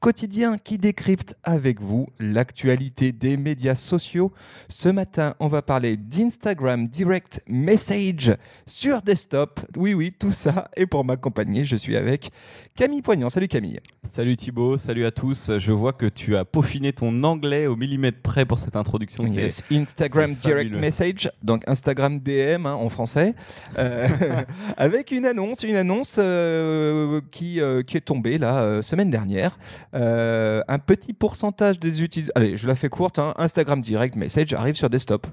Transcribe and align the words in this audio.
quotidien 0.00 0.58
qui 0.58 0.78
décrypte 0.78 1.34
avec 1.42 1.80
vous 1.80 2.08
l'actualité 2.18 3.12
des 3.12 3.36
médias 3.36 3.74
sociaux. 3.74 4.32
Ce 4.68 4.88
matin, 4.88 5.34
on 5.40 5.48
va 5.48 5.62
parler 5.62 5.96
d'Instagram 5.96 6.86
Direct 6.86 7.42
Message 7.48 8.36
sur 8.66 9.02
desktop. 9.02 9.60
Oui, 9.76 9.94
oui, 9.94 10.12
tout 10.16 10.32
ça. 10.32 10.68
Et 10.76 10.86
pour 10.86 11.04
m'accompagner, 11.04 11.64
je 11.64 11.76
suis 11.76 11.96
avec 11.96 12.30
Camille 12.74 13.02
Poignant. 13.02 13.30
Salut 13.30 13.48
Camille. 13.48 13.80
Salut 14.04 14.36
Thibaut, 14.36 14.78
salut 14.78 15.06
à 15.06 15.10
tous. 15.10 15.50
Je 15.58 15.72
vois 15.72 15.92
que 15.92 16.06
tu 16.06 16.36
as 16.36 16.44
peaufiné 16.44 16.92
ton 16.92 17.22
anglais 17.24 17.66
au 17.66 17.76
millimètre 17.76 18.20
près 18.22 18.44
pour 18.44 18.58
cette 18.58 18.76
introduction. 18.76 19.24
Yes, 19.24 19.62
Instagram 19.70 20.34
Direct 20.34 20.76
Message, 20.76 21.30
donc 21.42 21.62
Instagram 21.66 22.20
DM 22.20 22.66
hein, 22.66 22.74
en 22.74 22.88
français, 22.88 23.34
euh, 23.78 24.06
avec 24.76 25.10
une 25.10 25.26
annonce, 25.26 25.62
une 25.62 25.76
annonce 25.76 26.16
euh, 26.18 27.20
qui, 27.30 27.60
euh, 27.60 27.82
qui 27.82 27.96
est 27.96 28.02
tombée 28.02 28.38
là 28.38 28.82
semaine 28.82 29.10
dernière. 29.10 29.58
Euh, 29.94 30.62
un 30.68 30.78
petit 30.78 31.12
pourcentage 31.12 31.78
des 31.78 32.02
utilisateurs. 32.02 32.42
Allez, 32.42 32.56
je 32.56 32.66
la 32.66 32.74
fais 32.74 32.88
courte. 32.88 33.18
Hein. 33.18 33.34
Instagram 33.36 33.80
Direct 33.80 34.16
Message 34.16 34.52
arrive 34.52 34.74
sur 34.74 34.90
desktop. 34.90 35.26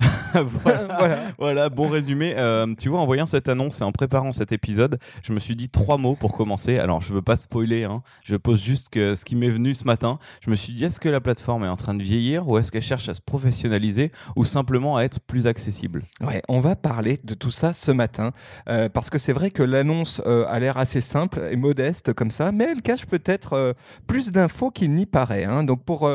voilà, 0.44 1.32
voilà. 1.38 1.68
bon 1.68 1.88
résumé. 1.88 2.34
Euh, 2.36 2.66
tu 2.78 2.88
vois, 2.88 3.00
en 3.00 3.06
voyant 3.06 3.26
cette 3.26 3.48
annonce 3.48 3.80
et 3.80 3.84
en 3.84 3.92
préparant 3.92 4.32
cet 4.32 4.52
épisode, 4.52 4.98
je 5.22 5.32
me 5.32 5.40
suis 5.40 5.56
dit 5.56 5.68
trois 5.68 5.98
mots 5.98 6.14
pour 6.14 6.32
commencer. 6.32 6.78
Alors, 6.78 7.00
je 7.00 7.12
veux 7.12 7.22
pas 7.22 7.36
spoiler, 7.36 7.84
hein. 7.84 8.02
je 8.24 8.36
pose 8.36 8.62
juste 8.62 8.90
que 8.90 9.14
ce 9.14 9.24
qui 9.24 9.36
m'est 9.36 9.50
venu 9.50 9.74
ce 9.74 9.84
matin. 9.84 10.18
Je 10.40 10.50
me 10.50 10.54
suis 10.54 10.72
dit, 10.72 10.84
est-ce 10.84 11.00
que 11.00 11.08
la 11.08 11.20
plateforme 11.20 11.64
est 11.64 11.68
en 11.68 11.76
train 11.76 11.94
de 11.94 12.02
vieillir 12.02 12.48
ou 12.48 12.58
est-ce 12.58 12.70
qu'elle 12.70 12.82
cherche 12.82 13.08
à 13.08 13.14
se 13.14 13.20
professionnaliser 13.20 14.12
ou 14.36 14.44
simplement 14.44 14.96
à 14.96 15.02
être 15.02 15.20
plus 15.20 15.46
accessible? 15.46 16.04
Ouais, 16.20 16.42
on 16.48 16.60
va 16.60 16.76
parler 16.76 17.18
de 17.24 17.34
tout 17.34 17.50
ça 17.50 17.72
ce 17.72 17.90
matin 17.90 18.32
euh, 18.68 18.88
parce 18.88 19.10
que 19.10 19.18
c'est 19.18 19.32
vrai 19.32 19.50
que 19.50 19.62
l'annonce 19.62 20.22
euh, 20.26 20.44
a 20.48 20.58
l'air 20.58 20.76
assez 20.76 21.00
simple 21.00 21.40
et 21.50 21.56
modeste 21.56 22.12
comme 22.12 22.30
ça, 22.30 22.52
mais 22.52 22.64
elle 22.64 22.82
cache 22.82 23.06
peut-être 23.06 23.74
plus 24.06 24.32
d'infos 24.32 24.70
qu'il 24.70 24.92
n'y 24.92 25.06
paraît. 25.06 25.44
Hein. 25.44 25.64
Donc, 25.64 25.84
pour 25.84 26.10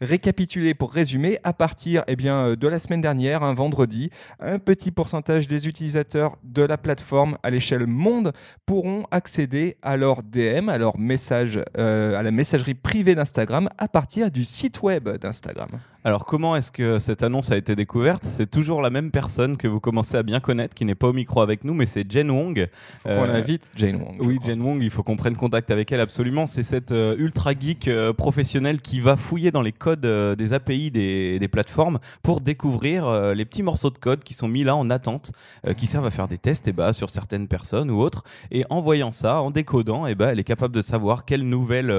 récapituler, 0.00 0.74
pour 0.74 0.92
résumer, 0.92 1.38
à 1.44 1.52
partir 1.52 2.04
eh 2.06 2.16
bien, 2.16 2.54
de 2.54 2.68
la 2.68 2.78
semaine 2.78 3.00
dernière, 3.00 3.25
un 3.34 3.54
vendredi, 3.54 4.10
un 4.40 4.58
petit 4.58 4.90
pourcentage 4.90 5.48
des 5.48 5.68
utilisateurs 5.68 6.36
de 6.42 6.62
la 6.62 6.78
plateforme 6.78 7.36
à 7.42 7.50
l'échelle 7.50 7.86
monde 7.86 8.32
pourront 8.66 9.04
accéder 9.10 9.76
à 9.82 9.96
leur 9.96 10.22
DM, 10.22 10.68
à 10.68 10.78
leur 10.78 10.98
message, 10.98 11.60
euh, 11.78 12.18
à 12.18 12.22
la 12.22 12.30
messagerie 12.30 12.74
privée 12.74 13.14
d'Instagram 13.14 13.68
à 13.78 13.88
partir 13.88 14.30
du 14.30 14.44
site 14.44 14.82
web 14.82 15.08
d'Instagram. 15.08 15.68
Alors 16.06 16.24
comment 16.24 16.54
est-ce 16.54 16.70
que 16.70 17.00
cette 17.00 17.24
annonce 17.24 17.50
a 17.50 17.56
été 17.56 17.74
découverte? 17.74 18.22
C'est 18.30 18.48
toujours 18.48 18.80
la 18.80 18.90
même 18.90 19.10
personne 19.10 19.56
que 19.56 19.66
vous 19.66 19.80
commencez 19.80 20.16
à 20.16 20.22
bien 20.22 20.38
connaître, 20.38 20.72
qui 20.72 20.84
n'est 20.84 20.94
pas 20.94 21.08
au 21.08 21.12
micro 21.12 21.40
avec 21.40 21.64
nous, 21.64 21.74
mais 21.74 21.84
c'est 21.84 22.08
Jen 22.08 22.30
Wong. 22.30 22.64
on 23.04 23.08
euh, 23.08 23.34
invite 23.34 23.72
Jen 23.74 23.96
Wong. 23.96 24.16
Oui, 24.20 24.38
Jen 24.46 24.62
Wong, 24.62 24.80
il 24.84 24.90
faut 24.90 25.02
qu'on 25.02 25.16
prenne 25.16 25.36
contact 25.36 25.72
avec 25.72 25.90
elle 25.90 25.98
absolument. 25.98 26.46
C'est 26.46 26.62
cette 26.62 26.92
euh, 26.92 27.16
ultra 27.18 27.54
geek 27.58 27.88
euh, 27.88 28.12
professionnelle 28.12 28.80
qui 28.82 29.00
va 29.00 29.16
fouiller 29.16 29.50
dans 29.50 29.62
les 29.62 29.72
codes 29.72 30.06
des 30.36 30.52
API 30.52 30.92
des, 30.92 31.48
plateformes 31.50 31.98
pour 32.22 32.40
découvrir 32.40 33.34
les 33.34 33.44
petits 33.44 33.64
morceaux 33.64 33.90
de 33.90 33.98
code 33.98 34.22
qui 34.22 34.34
sont 34.34 34.46
mis 34.46 34.62
là 34.62 34.76
en 34.76 34.90
attente, 34.90 35.32
qui 35.76 35.88
servent 35.88 36.06
à 36.06 36.10
faire 36.12 36.28
des 36.28 36.38
tests 36.38 36.68
et 36.68 36.70
eh 36.70 36.72
bah, 36.72 36.92
sur 36.92 37.10
certaines 37.10 37.48
personnes 37.48 37.90
ou 37.90 38.00
autres. 38.00 38.22
Et 38.52 38.64
en 38.70 38.80
voyant 38.80 39.10
ça, 39.10 39.40
en 39.40 39.50
décodant, 39.50 40.06
et 40.06 40.12
eh 40.12 40.14
bah, 40.14 40.28
elle 40.30 40.38
est 40.38 40.44
capable 40.44 40.74
de 40.74 40.82
savoir 40.82 41.24
quelles 41.24 41.48
nouvelles 41.48 41.90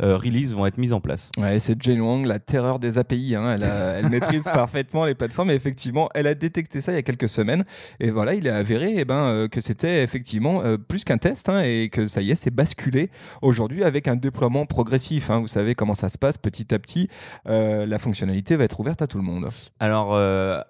releases 0.00 0.54
vont 0.54 0.66
être 0.66 0.78
mises 0.78 0.92
en 0.92 1.00
place. 1.00 1.30
Ouais, 1.38 1.60
c'est 1.60 1.80
Jen 1.80 2.00
Wong, 2.00 2.26
la 2.26 2.40
terreur 2.40 2.80
des 2.80 2.98
API. 2.98 3.36
Hein. 3.36 3.43
Hein, 3.44 3.58
elle, 3.60 4.10
maîtrise 4.10 4.44
parfaitement 4.54 5.04
les 5.04 5.14
plateformes 5.14 5.50
et 5.50 5.54
effectivement, 5.54 6.08
elle 6.14 6.26
a 6.26 6.34
détecté 6.34 6.80
ça 6.80 6.92
il 6.92 6.96
y 6.96 6.98
a 6.98 7.02
quelques 7.02 7.28
semaines. 7.28 7.64
Et 8.00 8.10
voilà, 8.10 8.34
il 8.34 8.46
est 8.46 8.50
avéré 8.50 8.94
eh 8.96 9.04
ben, 9.04 9.24
euh, 9.24 9.48
que 9.48 9.60
c'était 9.60 10.02
effectivement 10.02 10.62
euh, 10.62 10.76
plus 10.76 11.04
qu'un 11.04 11.18
test 11.18 11.48
hein, 11.48 11.62
et 11.64 11.88
que 11.90 12.06
ça 12.06 12.22
y 12.22 12.30
est, 12.30 12.34
c'est 12.34 12.50
basculé 12.50 13.10
aujourd'hui 13.42 13.84
avec 13.84 14.08
un 14.08 14.16
déploiement 14.16 14.66
progressif. 14.66 15.30
Hein. 15.30 15.40
Vous 15.40 15.48
savez 15.48 15.74
comment 15.74 15.94
ça 15.94 16.08
se 16.08 16.18
passe 16.18 16.38
petit 16.38 16.74
à 16.74 16.78
petit. 16.78 17.08
Euh, 17.48 17.86
la 17.86 17.98
fonctionnalité 17.98 18.56
va 18.56 18.64
être 18.64 18.80
ouverte 18.80 19.02
à 19.02 19.06
tout 19.06 19.18
le 19.18 19.24
monde. 19.24 19.48
Alors, 19.80 20.14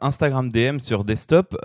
Instagram 0.01 0.51
DM 0.51 0.79
sur 0.79 1.05
desktop, 1.05 1.57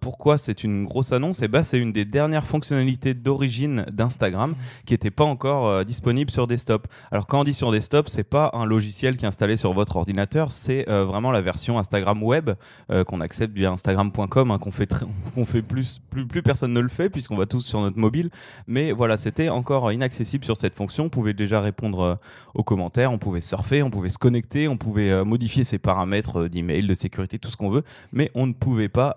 pourquoi 0.00 0.38
c'est 0.38 0.64
une 0.64 0.84
grosse 0.84 1.12
annonce? 1.12 1.40
Eh 1.42 1.48
ben, 1.48 1.62
C'est 1.62 1.78
une 1.78 1.92
des 1.92 2.04
dernières 2.04 2.46
fonctionnalités 2.46 3.14
d'origine 3.14 3.86
d'Instagram 3.90 4.54
qui 4.84 4.94
n'était 4.94 5.10
pas 5.10 5.24
encore 5.24 5.84
disponible 5.84 6.30
sur 6.30 6.46
desktop. 6.46 6.86
Alors, 7.10 7.26
quand 7.26 7.40
on 7.40 7.44
dit 7.44 7.54
sur 7.54 7.70
desktop, 7.72 8.08
c'est 8.08 8.24
pas 8.24 8.50
un 8.54 8.66
logiciel 8.66 9.16
qui 9.16 9.24
est 9.24 9.28
installé 9.28 9.56
sur 9.56 9.72
votre 9.72 9.96
ordinateur, 9.96 10.50
c'est 10.58 10.88
euh, 10.88 11.04
vraiment 11.04 11.30
la 11.30 11.40
version 11.40 11.78
Instagram 11.78 12.22
web 12.22 12.50
euh, 12.90 13.04
qu'on 13.04 13.20
accepte 13.20 13.54
via 13.54 13.70
Instagram.com, 13.70 14.50
hein, 14.50 14.58
qu'on 14.58 14.72
fait, 14.72 14.92
qu'on 15.34 15.46
fait 15.46 15.62
plus, 15.62 16.00
plus, 16.10 16.26
plus 16.26 16.42
personne 16.42 16.72
ne 16.72 16.80
le 16.80 16.88
fait 16.88 17.08
puisqu'on 17.08 17.36
va 17.36 17.46
tous 17.46 17.60
sur 17.60 17.80
notre 17.80 17.98
mobile. 17.98 18.30
Mais 18.66 18.92
voilà, 18.92 19.16
c'était 19.16 19.48
encore 19.48 19.92
inaccessible 19.92 20.44
sur 20.44 20.56
cette 20.56 20.74
fonction. 20.74 21.04
On 21.04 21.08
pouvait 21.08 21.34
déjà 21.34 21.60
répondre 21.60 22.00
euh, 22.00 22.14
aux 22.54 22.62
commentaires, 22.62 23.12
on 23.12 23.18
pouvait 23.18 23.40
surfer, 23.40 23.82
on 23.82 23.90
pouvait 23.90 24.08
se 24.08 24.18
connecter, 24.18 24.68
on 24.68 24.76
pouvait 24.76 25.24
modifier 25.24 25.64
ses 25.64 25.78
paramètres 25.78 26.48
d'email, 26.48 26.86
de 26.86 26.94
sécurité, 26.94 27.38
tout 27.38 27.50
ce 27.50 27.56
qu'on 27.56 27.70
veut, 27.70 27.84
mais 28.12 28.30
on 28.34 28.46
ne 28.46 28.52
pouvait 28.52 28.88
pas 28.88 29.16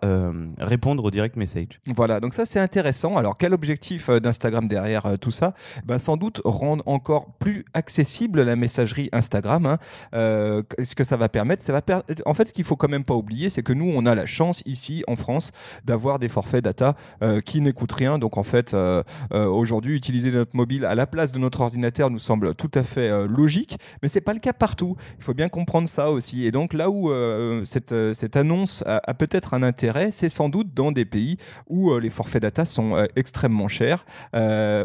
répondre 0.59 1.03
au 1.03 1.11
direct 1.11 1.35
message. 1.35 1.79
Voilà, 1.87 2.19
donc 2.19 2.33
ça 2.33 2.45
c'est 2.45 2.59
intéressant. 2.59 3.17
Alors 3.17 3.37
quel 3.37 3.53
objectif 3.53 4.09
d'Instagram 4.09 4.67
derrière 4.67 5.17
tout 5.19 5.31
ça? 5.31 5.53
Ben, 5.85 5.97
Sans 5.97 6.17
doute 6.17 6.41
rendre 6.45 6.83
encore 6.85 7.33
plus 7.39 7.65
accessible 7.73 8.41
la 8.43 8.55
messagerie 8.55 9.09
Instagram. 9.11 9.65
Hein. 9.65 9.77
Est-ce 10.77 10.95
que 10.95 11.03
ça 11.03 11.17
va 11.17 11.20
permettre, 11.29 11.63
ça 11.63 11.73
va 11.73 11.81
en 12.25 12.33
fait, 12.33 12.45
ce 12.45 12.53
qu'il 12.53 12.63
faut 12.63 12.75
quand 12.75 12.89
même 12.89 13.03
pas 13.03 13.15
oublier, 13.15 13.49
c'est 13.49 13.63
que 13.63 13.73
nous, 13.73 13.91
on 13.93 14.05
a 14.05 14.15
la 14.15 14.25
chance 14.25 14.63
ici 14.65 15.03
en 15.07 15.15
France 15.15 15.51
d'avoir 15.85 16.19
des 16.19 16.29
forfaits 16.29 16.63
data 16.63 16.95
euh, 17.23 17.41
qui 17.41 17.61
n'écoutent 17.61 17.91
rien. 17.91 18.19
Donc 18.19 18.37
en 18.37 18.43
fait, 18.43 18.73
euh, 18.73 19.03
euh, 19.33 19.45
aujourd'hui, 19.47 19.95
utiliser 19.95 20.31
notre 20.31 20.55
mobile 20.55 20.85
à 20.85 20.95
la 20.95 21.07
place 21.07 21.31
de 21.31 21.39
notre 21.39 21.61
ordinateur 21.61 22.09
nous 22.09 22.19
semble 22.19 22.55
tout 22.55 22.71
à 22.75 22.83
fait 22.83 23.27
logique, 23.27 23.77
mais 24.01 24.09
c'est 24.09 24.21
pas 24.21 24.33
le 24.33 24.39
cas 24.39 24.53
partout. 24.53 24.95
Il 25.17 25.23
faut 25.23 25.33
bien 25.33 25.49
comprendre 25.49 25.87
ça 25.87 26.11
aussi. 26.11 26.45
Et 26.45 26.51
donc 26.51 26.73
là 26.73 26.89
où 26.89 27.11
cette, 27.63 27.93
cette 28.13 28.35
annonce 28.35 28.83
a, 28.85 29.13
peut-être 29.13 29.53
un 29.53 29.63
intérêt, 29.63 30.09
c'est 30.11 30.29
sans 30.29 30.49
doute 30.49 30.73
dans 30.73 30.91
des 30.91 31.05
pays 31.05 31.37
où 31.67 31.97
les 31.97 32.09
forfaits 32.09 32.41
data 32.41 32.65
sont 32.65 32.93
extrêmement 33.15 33.67
chers, 33.67 34.05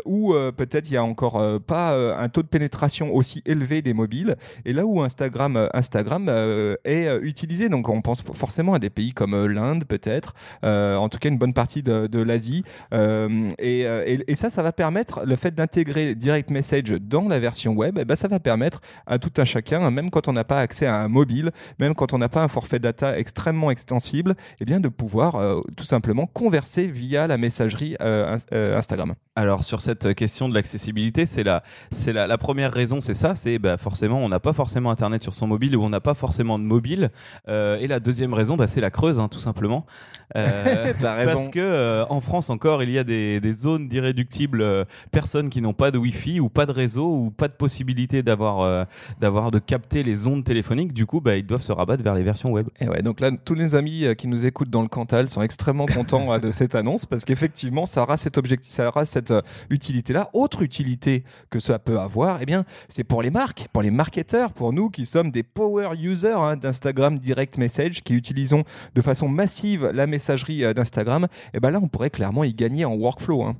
où 0.04 0.34
peut-être 0.56 0.90
il 0.90 0.94
y 0.94 0.96
a 0.96 1.04
encore 1.04 1.60
pas 1.60 1.96
un 2.16 2.28
taux 2.28 2.42
de 2.42 2.48
pénétration 2.48 3.14
aussi 3.14 3.42
élevé 3.46 3.82
des 3.82 3.94
mobiles. 3.94 4.36
Et 4.64 4.72
là 4.72 4.86
où 4.86 5.02
Instagram, 5.02 5.68
Instagram 5.72 6.25
euh, 6.28 6.76
est 6.84 7.06
euh, 7.06 7.20
utilisé. 7.22 7.68
Donc 7.68 7.88
on 7.88 8.00
pense 8.00 8.22
forcément 8.34 8.74
à 8.74 8.78
des 8.78 8.90
pays 8.90 9.12
comme 9.12 9.34
euh, 9.34 9.46
l'Inde 9.46 9.84
peut-être, 9.84 10.34
en 10.62 11.08
tout 11.08 11.18
cas 11.18 11.28
une 11.28 11.38
bonne 11.38 11.54
partie 11.54 11.82
de, 11.82 12.22
l'Asie. 12.22 12.64
Et, 12.92 14.34
ça, 14.34 14.50
ça 14.50 14.62
va 14.62 14.72
permettre 14.72 15.24
le 15.24 15.36
fait 15.36 15.54
d'intégrer 15.54 16.14
Direct 16.14 16.50
Message 16.50 16.90
dans 17.00 17.28
la 17.28 17.38
version 17.38 17.72
web. 17.72 17.96
Et 17.98 18.02
eh 18.02 18.04
ben, 18.04 18.16
ça 18.16 18.28
va 18.28 18.38
permettre 18.38 18.80
à 19.06 19.18
tout 19.18 19.32
un 19.38 19.44
chacun, 19.44 19.90
même 19.90 20.10
quand 20.10 20.28
on 20.28 20.32
n'a 20.32 20.44
pas 20.44 20.60
accès 20.60 20.86
à 20.86 21.00
un 21.00 21.08
mobile, 21.08 21.50
même 21.78 21.94
quand 21.94 22.12
on 22.12 22.18
n'a 22.18 22.28
pas 22.28 22.42
un 22.42 22.48
forfait 22.48 22.78
data 22.78 23.18
extrêmement 23.18 23.70
extensible, 23.70 24.32
et 24.32 24.34
eh 24.60 24.64
bien 24.66 24.80
de 24.80 24.88
pouvoir 24.88 25.62
tout 25.76 25.84
simplement 25.84 26.26
converser 26.26 26.88
via 26.88 27.26
la 27.26 27.38
messagerie 27.38 27.96
Instagram. 28.00 29.14
Alors 29.36 29.64
sur 29.64 29.80
cette 29.80 30.14
question 30.14 30.48
de 30.48 30.54
l'accessibilité, 30.54 31.26
c'est 31.26 31.44
la, 31.44 31.62
la, 32.06 32.38
première 32.38 32.72
raison, 32.72 33.00
c'est 33.00 33.14
ça, 33.14 33.34
c'est 33.34 33.58
bah, 33.58 33.76
forcément 33.76 34.18
on 34.18 34.28
n'a 34.28 34.40
pas 34.40 34.52
forcément 34.52 34.90
internet 34.90 35.22
sur 35.22 35.34
son 35.34 35.46
mobile 35.46 35.76
ou 35.76 35.82
on 35.82 35.88
n'a 35.88 36.00
pas 36.00 36.14
forcément 36.16 36.58
de 36.58 36.64
mobile. 36.64 37.10
Euh, 37.48 37.78
et 37.78 37.86
la 37.86 38.00
deuxième 38.00 38.34
raison, 38.34 38.56
bah, 38.56 38.66
c'est 38.66 38.80
la 38.80 38.90
Creuse, 38.90 39.18
hein, 39.18 39.28
tout 39.28 39.40
simplement. 39.40 39.86
Euh, 40.34 40.92
Parce 41.00 41.48
que 41.48 41.60
euh, 41.60 42.04
en 42.08 42.20
France 42.20 42.50
encore, 42.50 42.82
il 42.82 42.90
y 42.90 42.98
a 42.98 43.04
des, 43.04 43.40
zones 43.52 43.88
d'irréductibles 43.88 44.86
personnes 45.12 45.48
qui 45.48 45.62
n'ont 45.62 45.72
pas 45.72 45.90
de 45.90 45.98
Wi-Fi 45.98 46.40
ou 46.40 46.48
pas 46.48 46.66
de 46.66 46.72
réseau 46.72 47.06
ou 47.06 47.30
pas 47.30 47.48
de 47.48 47.52
possibilité 47.52 48.22
d'avoir, 48.22 48.86
d'avoir 49.20 49.50
de 49.50 49.58
capter 49.58 50.02
les 50.02 50.26
ondes 50.26 50.44
téléphoniques. 50.44 50.92
Du 50.92 51.06
coup, 51.06 51.20
bah, 51.20 51.36
ils 51.36 51.46
doivent 51.46 51.62
se 51.62 51.72
rabattre 51.72 52.02
vers 52.02 52.14
les 52.14 52.22
versions 52.22 52.50
web. 52.50 52.68
Et 52.80 52.88
ouais, 52.88 53.02
donc 53.02 53.20
là, 53.20 53.30
tous 53.30 53.54
les 53.54 53.74
amis 53.74 54.04
qui 54.18 54.28
nous 54.28 54.44
écoutent 54.44 54.70
dans 54.70 54.82
le 54.82 54.88
Cantal 54.88 55.28
sont 55.28 55.42
extrêmement 55.42 55.86
contents 55.86 56.38
de 56.38 56.50
cette 56.50 56.74
annonce 56.74 57.06
parce 57.06 57.24
qu'effectivement, 57.24 57.86
ça 57.86 58.02
aura 58.02 58.16
cet 58.16 58.36
objectif, 58.36 58.70
ça 58.72 58.88
aura 58.88 59.04
cette 59.04 59.32
utilité-là. 59.70 60.28
Autre 60.32 60.62
utilité 60.62 61.24
que 61.50 61.60
ça 61.60 61.78
peut 61.78 61.98
avoir, 61.98 62.38
eh 62.42 62.46
bien, 62.46 62.64
c'est 62.88 63.04
pour 63.04 63.22
les 63.22 63.30
marques, 63.30 63.68
pour 63.72 63.82
les 63.82 63.90
marketeurs, 63.90 64.52
pour 64.52 64.72
nous 64.72 64.90
qui 64.90 65.06
sommes 65.06 65.30
des 65.30 65.42
power 65.42 65.90
users 65.98 66.05
hein, 66.42 66.56
d'Instagram 66.56 67.18
Direct 67.18 67.58
Message 67.58 68.02
qui 68.02 68.14
utilisons 68.14 68.64
de 68.94 69.02
façon 69.02 69.28
massive 69.28 69.90
la 69.92 70.06
messagerie 70.06 70.64
euh, 70.64 70.72
d'Instagram, 70.72 71.24
et 71.24 71.28
eh 71.54 71.60
ben 71.60 71.70
là 71.70 71.80
on 71.82 71.88
pourrait 71.88 72.10
clairement 72.10 72.44
y 72.44 72.54
gagner 72.54 72.84
en 72.84 72.94
workflow. 72.94 73.42
hein. 73.42 73.56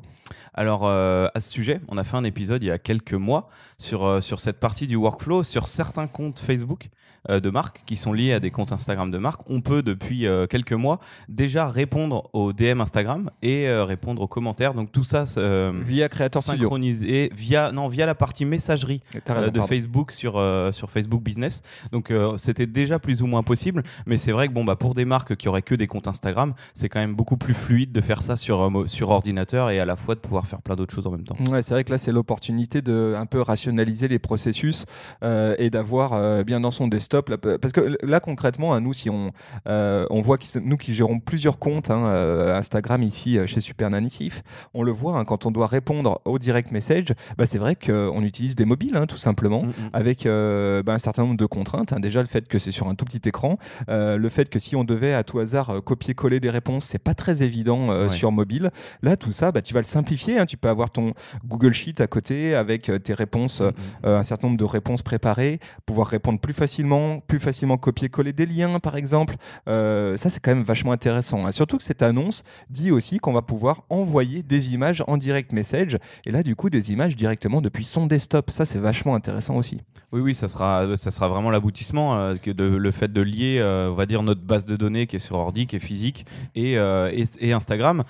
Alors, 0.55 0.87
euh, 0.87 1.29
à 1.35 1.41
ce 1.41 1.51
sujet, 1.51 1.81
on 1.89 1.99
a 1.99 2.05
fait 2.05 2.17
un 2.17 2.25
épisode 2.25 2.63
il 2.63 2.67
y 2.67 2.71
a 2.71 2.79
quelques 2.79 3.15
mois 3.15 3.49
sur, 3.79 4.05
euh, 4.05 4.21
cette 4.21 4.59
partie 4.59 4.87
du 4.87 4.97
workflow, 4.97 5.45
sur 5.45 5.69
certains 5.69 6.07
comptes 6.07 6.39
Facebook 6.39 6.89
de 7.29 7.51
marques 7.51 7.83
qui 7.87 7.97
sont 7.97 8.13
liés 8.13 8.33
à 8.33 8.41
des 8.41 8.51
comptes 8.51 8.73
Instagram 8.73 9.11
de 9.11 9.19
marques. 9.19 9.43
On 9.49 9.61
peut, 9.61 9.83
depuis 9.83 10.27
euh, 10.27 10.47
quelques 10.47 10.73
mois, 10.73 11.01
déjà 11.29 11.69
répondre 11.69 12.31
aux 12.33 12.53
DM 12.53 12.81
Instagram 12.81 13.31
et 13.43 13.69
euh, 13.69 13.85
répondre 13.85 14.23
aux 14.23 14.27
commentaires. 14.29 14.75
Donc, 14.75 14.93
tout 14.93 15.05
ça 15.05 15.25
euh, 15.39 15.73
Via 15.85 16.09
Creator 16.09 16.43
Studio. 16.43 16.65
synchronisé 16.65 17.31
via, 17.35 17.73
non, 17.73 17.89
via 17.89 18.07
la 18.07 18.15
partie 18.15 18.45
messagerie 18.45 19.03
euh, 19.15 19.21
raison, 19.29 19.47
de 19.47 19.51
pardon. 19.59 19.67
Facebook 19.67 20.13
sur, 20.13 20.37
euh, 20.37 20.73
sur 20.73 20.91
Facebook 20.91 21.23
Business. 21.23 21.63
Donc 21.93 22.11
euh, 22.11 22.37
c'était 22.39 22.67
déjà 22.67 22.99
plus 22.99 23.23
ou 23.23 23.27
moins 23.27 23.43
possible, 23.43 23.83
mais 24.07 24.17
c'est 24.17 24.33
vrai 24.33 24.49
que 24.49 24.53
bon, 24.53 24.65
bah, 24.65 24.77
pour 24.77 24.95
des 24.95 25.05
marques 25.05 25.37
qui 25.37 25.49
auraient 25.49 25.63
que 25.63 25.75
des 25.75 25.87
comptes 25.87 26.09
Instagram, 26.09 26.55
c'est 26.75 26.89
quand 26.89 27.01
même 27.01 27.15
beaucoup 27.15 27.37
plus 27.37 27.55
fluide 27.55 27.93
de 27.93 28.01
faire 28.01 28.23
ça 28.23 28.37
sur, 28.37 28.63
euh, 28.63 28.87
sur 28.87 29.11
ordinateur 29.11 29.71
et 29.71 29.81
à 29.81 29.85
la 29.85 29.97
fois 29.97 30.15
de 30.15 30.21
pouvoir 30.21 30.47
faire 30.47 30.63
plein 30.63 30.77
d'autres 30.77 30.95
choses 30.95 31.07
en 31.07 31.11
même 31.11 31.25
temps. 31.25 31.37
Ouais, 31.49 31.63
c'est 31.63 31.75
vrai 31.75 31.85
que 31.85 31.91
là, 31.91 31.99
c'est 31.99 32.13
l'opportunité 32.13 32.83
de 32.83 33.15
un 33.17 33.27
peu 33.27 33.41
rationaliser 33.41 34.09
les 34.09 34.19
processus 34.19 34.85
euh, 35.23 35.55
et 35.59 35.71
d'avoir 35.71 36.13
euh, 36.13 36.45
bien 36.45 36.61
dans 36.61 36.71
son 36.71 36.89
desktop. 36.89 37.16
Là, 37.29 37.37
parce 37.39 37.73
que 37.73 37.97
là, 38.03 38.21
concrètement, 38.21 38.73
à 38.75 38.81
nous, 38.81 38.93
si 38.93 39.11
on, 39.11 39.33
euh, 39.69 40.07
on 40.11 40.21
voit 40.21 40.39
que 40.39 40.45
nous 40.61 40.77
qui 40.77 40.95
gérons 40.95 41.19
plusieurs 41.21 41.59
comptes 41.59 41.91
hein, 41.91 42.07
euh, 42.07 42.57
Instagram 42.59 43.03
ici 43.03 43.39
euh, 43.39 43.47
chez 43.47 43.61
Super 43.61 43.91
Nanisif, 43.91 44.43
on 44.75 44.83
le 44.83 44.93
voit 44.93 45.19
hein, 45.19 45.25
quand 45.25 45.47
on 45.47 45.51
doit 45.51 45.67
répondre 45.67 46.21
au 46.25 46.39
direct 46.39 46.71
message, 46.73 47.07
bah, 47.39 47.47
c'est 47.47 47.59
vrai 47.59 47.75
qu'on 47.77 48.23
utilise 48.23 48.57
des 48.57 48.65
mobiles, 48.65 48.97
hein, 48.97 49.07
tout 49.07 49.17
simplement. 49.19 49.63
Mm, 49.63 49.67
mm. 49.69 49.73
avec 49.93 50.27
euh, 50.27 50.83
bah, 50.83 50.95
un 50.95 50.99
certain 50.99 51.23
nombre 51.23 51.37
de 51.37 51.47
contraintes. 51.47 51.93
hein. 51.93 52.01
Déjà 52.01 52.21
le 52.21 52.29
fait 52.29 52.49
que 52.49 52.59
c'est 52.59 52.73
sur 52.73 52.89
un 52.89 52.95
tout 52.95 53.05
petit 53.05 53.29
écran, 53.29 53.59
le 53.89 54.29
fait 54.29 54.49
que 54.49 54.59
si 54.59 54.75
on 54.77 54.85
devait 54.85 55.13
à 55.15 55.23
tout 55.23 55.39
hasard 55.39 55.83
copier-coller 55.85 56.41
des 56.41 56.51
réponses, 56.51 56.85
c'est 56.87 56.99
pas 57.03 57.15
très 57.15 57.43
évident 57.43 57.89
Ouais. 57.89 58.09
sur 58.11 58.33
mobile. 58.33 58.71
Là, 59.03 59.17
tout 59.17 59.33
ça, 59.33 59.53
bah, 59.53 59.63
tu 59.63 59.75
vas 59.75 59.81
le 59.81 59.87
simplifier. 59.87 60.39
hein. 60.39 60.47
Tu 60.47 60.57
peux 60.57 60.69
avoir 60.69 60.91
ton 60.91 61.13
Google 61.47 61.73
Sheet 61.73 62.01
à 62.01 62.07
côté 62.07 62.55
avec 62.55 62.91
tes 63.05 63.15
réponses, 63.15 63.61
Mm, 63.61 64.07
un 64.09 64.23
certain 64.25 64.49
nombre 64.49 64.59
de 64.59 64.65
réponses 64.65 65.03
préparées, 65.03 65.61
pouvoir 65.87 66.09
répondre 66.09 66.39
plus 66.41 66.53
facilement, 66.55 67.06
plus 67.27 67.39
facilement 67.39 67.77
copier-coller 67.77 68.33
des 68.33 68.47
liens, 68.47 68.79
par 68.81 68.97
exemple. 68.97 69.37
Euh, 69.69 70.17
ça, 70.17 70.31
c'est 70.31 70.41
quand 70.41 70.55
même 70.55 70.65
vachement 70.65 70.93
intéressant. 70.93 71.47
hein. 71.47 71.53
Surtout 71.53 71.77
que 71.79 71.85
cette 71.85 72.03
annonce 72.03 72.43
dit 72.71 72.91
aussi 72.91 73.19
qu'on 73.19 73.33
va 73.33 73.43
pouvoir 73.43 73.83
envoyer 73.91 74.43
des 74.43 74.75
images 74.75 75.03
en 75.07 75.17
direct 75.17 75.53
message. 75.53 75.99
Et 76.25 76.31
là, 76.31 76.43
du 76.43 76.57
coup, 76.57 76.71
des 76.71 76.93
images 76.93 77.17
directement 77.17 77.61
depuis 77.61 77.85
son 77.85 78.07
desktop. 78.07 78.51
Ça, 78.51 78.65
c'est 78.65 78.79
vachement 78.79 79.15
intéressant 79.15 79.57
aussi. 79.57 79.81
Oui, 80.13 80.21
oui, 80.21 80.35
ça 80.35 80.49
sera, 80.49 80.97
ça 80.97 81.11
sera 81.11 81.29
vraiment 81.29 81.51
l'aboutissement, 81.51 82.17
euh, 82.19 82.35
le 82.47 82.91
fait 82.91 83.13
de 83.13 83.21
lier, 83.21 83.59
euh, 83.59 83.91
on 83.91 83.95
va 83.95 84.07
dire, 84.07 84.23
notre 84.23 84.41
base 84.41 84.65
de 84.65 84.77
données 84.77 85.07
qui 85.07 85.17
est 85.17 85.21
sur 85.21 85.37
ordi, 85.37 85.67
qui 85.67 85.77
est 85.77 85.81
physique, 85.81 86.27
et, 86.55 86.79
euh, 86.79 87.11
Instagram. 87.43 88.05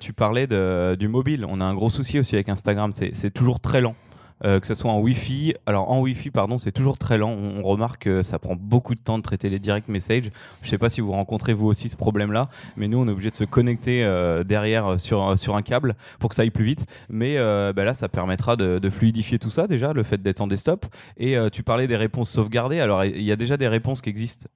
Tu 0.00 0.12
parlais 0.12 0.46
du 0.96 1.08
mobile. 1.08 1.46
On 1.48 1.60
a 1.60 1.64
un 1.64 1.74
gros 1.74 1.90
souci 1.90 2.18
aussi 2.18 2.34
avec 2.34 2.48
Instagram, 2.48 2.92
c'est 2.92 3.30
toujours 3.30 3.60
très 3.60 3.80
lent. 3.80 3.94
Euh, 4.44 4.60
que 4.60 4.66
ce 4.66 4.74
soit 4.74 4.90
en 4.90 5.00
Wi-Fi, 5.00 5.54
alors 5.66 5.90
en 5.90 6.00
Wi-Fi, 6.00 6.30
pardon, 6.30 6.58
c'est 6.58 6.72
toujours 6.72 6.98
très 6.98 7.18
lent. 7.18 7.30
On, 7.30 7.62
remarque 7.62 8.02
que 8.04 8.22
ça 8.22 8.38
prend 8.38 8.56
beaucoup 8.56 8.94
de 8.94 9.00
temps 9.00 9.16
de 9.16 9.22
traiter 9.22 9.48
les 9.48 9.58
direct 9.58 9.88
messages. 9.88 10.30
Je 10.62 10.68
sais 10.68 10.76
pas 10.76 10.88
si 10.88 11.00
vous 11.00 11.12
rencontrez 11.12 11.54
vous 11.54 11.66
aussi 11.66 11.88
ce 11.88 11.96
problème-là, 11.96 12.48
mais 12.76 12.88
nous, 12.88 12.98
on 12.98 13.08
est 13.08 13.10
obligé 13.10 13.30
de 13.30 13.36
se 13.36 13.44
connecter 13.44 14.04
euh, 14.04 14.44
derrière 14.44 14.86
euh, 14.86 14.98
sur, 14.98 15.38
sur 15.38 15.56
un 15.56 15.62
câble 15.62 15.94
pour 16.18 16.28
que 16.28 16.36
ça 16.36 16.42
aille 16.42 16.50
plus 16.50 16.64
vite. 16.64 16.86
Mais 17.08 17.36
bah 17.36 17.84
là, 17.84 17.94
ça 17.94 18.08
permettra 18.08 18.56
de, 18.56 18.78
de 18.78 18.90
fluidifier 18.90 19.38
tout 19.38 19.50
ça 19.50 19.66
déjà, 19.66 19.92
le 19.92 20.02
fait 20.02 20.20
d'être 20.20 20.40
en 20.40 20.46
desktop. 20.46 20.86
Et 21.16 21.36
tu 21.52 21.62
parlais 21.62 21.86
des 21.86 21.96
réponses 21.96 22.30
sauvegardées. 22.30 22.80
Alors, 22.80 23.04
il 23.04 23.22
y 23.22 23.32
a 23.32 23.36
déjà 23.36 23.56
des 23.56 23.68
réponses 23.68 24.00
qui 24.00 24.10
existent 24.10 24.46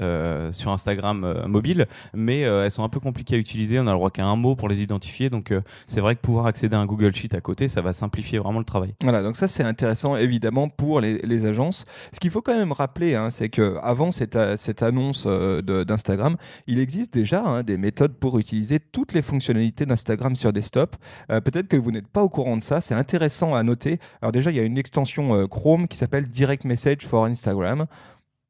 sur 0.52 0.70
Instagram 0.70 1.44
mobile, 1.46 1.86
mais 2.14 2.40
elles 2.40 2.70
sont 2.70 2.84
un 2.84 2.88
peu 2.88 3.00
compliquées 3.00 3.36
à 3.36 3.38
utiliser. 3.38 3.78
On 3.78 3.86
a 3.86 3.92
le 3.92 3.96
droit 3.96 4.10
qu'à 4.10 4.24
un 4.24 4.36
mot 4.36 4.56
pour 4.56 4.68
les 4.68 4.82
identifier. 4.82 5.30
Donc, 5.30 5.52
c'est 5.86 6.00
vrai 6.00 6.16
que 6.16 6.20
pouvoir 6.20 6.46
accéder 6.46 6.76
à 6.76 6.80
un 6.80 6.86
Google 6.86 7.14
Sheet 7.14 7.34
à 7.34 7.40
côté, 7.40 7.68
ça 7.68 7.80
va 7.80 7.92
simplifier 7.92 8.38
vraiment 8.38 8.58
le 8.58 8.64
travail. 8.64 8.94
Voilà, 9.02 9.22
donc 9.22 9.36
ça 9.36 9.48
c'est 9.48 9.64
intéressant 9.68 10.16
évidemment 10.16 10.68
pour 10.68 11.00
les, 11.00 11.46
agences. 11.46 11.84
Ce 12.12 12.18
qu'il 12.18 12.30
faut 12.30 12.42
quand 12.42 12.56
même 12.56 12.72
rappeler, 12.72 13.14
hein, 13.14 13.30
c'est 13.30 13.48
que 13.48 13.76
avant 13.82 14.10
cette, 14.10 14.38
cette 14.56 14.82
annonce 14.82 15.24
euh, 15.26 15.62
d'Instagram, 15.84 16.36
il 16.66 16.80
existe 16.80 17.12
déjà 17.14 17.42
hein, 17.44 17.62
des 17.62 17.76
méthodes 17.76 18.14
pour 18.14 18.38
utiliser 18.38 18.80
toutes 18.80 19.12
les 19.12 19.22
fonctionnalités 19.22 19.86
d'Instagram 19.86 20.34
sur 20.34 20.52
desktop. 20.52 20.96
Euh, 21.30 21.40
Peut-être 21.40 21.68
que 21.68 21.76
vous 21.76 21.92
n'êtes 21.92 22.08
pas 22.08 22.22
au 22.22 22.28
courant 22.28 22.56
de 22.56 22.62
ça, 22.62 22.80
c'est 22.80 22.94
intéressant 22.94 23.54
à 23.54 23.62
noter. 23.62 24.00
Alors 24.20 24.32
déjà, 24.32 24.50
il 24.50 24.56
y 24.56 24.60
a 24.60 24.64
une 24.64 24.78
extension 24.78 25.34
euh, 25.34 25.46
Chrome 25.46 25.86
qui 25.86 25.96
s'appelle 25.96 26.28
Direct 26.28 26.64
Message 26.64 27.06
for 27.06 27.24
Instagram. 27.24 27.86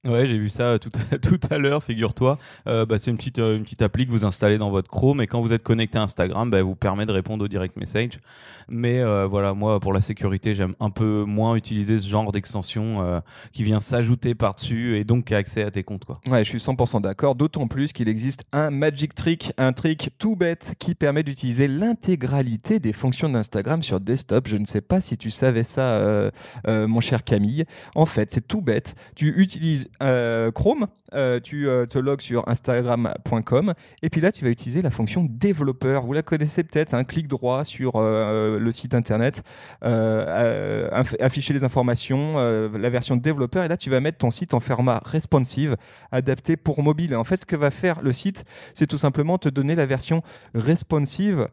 Ouais, 0.04 0.28
j'ai 0.28 0.38
vu 0.38 0.48
ça 0.48 0.78
tout 0.78 0.92
à, 1.10 1.18
tout 1.18 1.40
à 1.50 1.58
l'heure, 1.58 1.82
figure-toi. 1.82 2.38
Euh, 2.68 2.86
bah, 2.86 2.98
c'est 2.98 3.10
une 3.10 3.16
petite, 3.16 3.40
euh, 3.40 3.56
une 3.56 3.64
petite 3.64 3.82
appli 3.82 4.06
que 4.06 4.12
vous 4.12 4.24
installez 4.24 4.56
dans 4.56 4.70
votre 4.70 4.88
Chrome 4.88 5.20
et 5.20 5.26
quand 5.26 5.40
vous 5.40 5.52
êtes 5.52 5.64
connecté 5.64 5.98
à 5.98 6.02
Instagram, 6.02 6.48
bah, 6.50 6.58
elle 6.58 6.62
vous 6.62 6.76
permet 6.76 7.04
de 7.04 7.10
répondre 7.10 7.44
au 7.44 7.48
direct 7.48 7.76
message. 7.76 8.20
Mais 8.68 9.00
euh, 9.00 9.26
voilà, 9.26 9.54
moi, 9.54 9.80
pour 9.80 9.92
la 9.92 10.00
sécurité, 10.00 10.54
j'aime 10.54 10.74
un 10.78 10.90
peu 10.90 11.24
moins 11.24 11.56
utiliser 11.56 11.98
ce 11.98 12.06
genre 12.08 12.30
d'extension 12.30 13.22
qui 13.52 13.64
vient 13.64 13.80
s'ajouter 13.80 14.34
par-dessus 14.34 14.98
et 14.98 15.04
donc 15.04 15.26
qui 15.26 15.34
a 15.34 15.38
accès 15.38 15.62
à 15.62 15.70
tes 15.70 15.82
comptes. 15.82 16.04
Quoi. 16.04 16.20
Ouais, 16.28 16.44
je 16.44 16.48
suis 16.48 16.58
100% 16.58 17.00
d'accord, 17.00 17.34
d'autant 17.34 17.66
plus 17.66 17.92
qu'il 17.92 18.08
existe 18.08 18.44
un 18.52 18.70
magic 18.70 19.14
trick, 19.14 19.52
un 19.56 19.72
trick 19.72 20.10
tout 20.18 20.36
bête 20.36 20.74
qui 20.78 20.94
permet 20.94 21.22
d'utiliser 21.22 21.66
l'intégralité 21.66 22.78
des 22.78 22.92
fonctions 22.92 23.28
d'Instagram 23.28 23.82
sur 23.82 24.00
desktop. 24.00 24.48
Je 24.48 24.56
ne 24.56 24.66
sais 24.66 24.80
pas 24.80 25.00
si 25.00 25.16
tu 25.16 25.30
savais 25.30 25.64
ça, 25.64 26.30
mon 26.66 27.00
cher 27.00 27.24
Camille. 27.24 27.64
En 27.94 28.06
fait, 28.06 28.30
c'est 28.30 28.46
tout 28.46 28.60
bête. 28.60 28.94
Tu 29.16 29.28
utilises 29.40 29.87
euh, 30.02 30.50
Chrome, 30.50 30.86
euh, 31.14 31.40
tu 31.40 31.68
euh, 31.68 31.86
te 31.86 31.98
logs 31.98 32.20
sur 32.20 32.48
instagram.com 32.48 33.74
et 34.02 34.10
puis 34.10 34.20
là, 34.20 34.30
tu 34.32 34.44
vas 34.44 34.50
utiliser 34.50 34.82
la 34.82 34.90
fonction 34.90 35.26
développeur. 35.28 36.04
Vous 36.04 36.12
la 36.12 36.22
connaissez 36.22 36.64
peut-être, 36.64 36.94
un 36.94 37.04
clic 37.04 37.28
droit 37.28 37.64
sur 37.64 38.00
le 38.00 38.70
site 38.70 38.94
internet, 38.94 39.42
aff- 39.82 41.16
afficher 41.20 41.54
les 41.54 41.64
informations, 41.64 42.36
la 42.36 42.90
version 42.90 43.16
développeur 43.16 43.64
et 43.64 43.68
là, 43.68 43.76
tu 43.76 43.90
vas 43.90 44.00
mettre 44.00 44.18
ton 44.18 44.30
site 44.30 44.54
en 44.54 44.60
format 44.60 45.00
responsive 45.04 45.76
adapté 46.12 46.56
pour 46.56 46.82
mobile. 46.82 47.12
Et 47.12 47.16
en 47.16 47.24
fait, 47.24 47.38
ce 47.38 47.46
que 47.46 47.56
va 47.56 47.70
faire 47.70 48.02
le 48.02 48.12
site, 48.12 48.44
c'est 48.74 48.86
tout 48.86 48.98
simplement 48.98 49.38
te 49.38 49.48
donner 49.48 49.74
la 49.74 49.86
version 49.86 50.22
responsive 50.54 51.48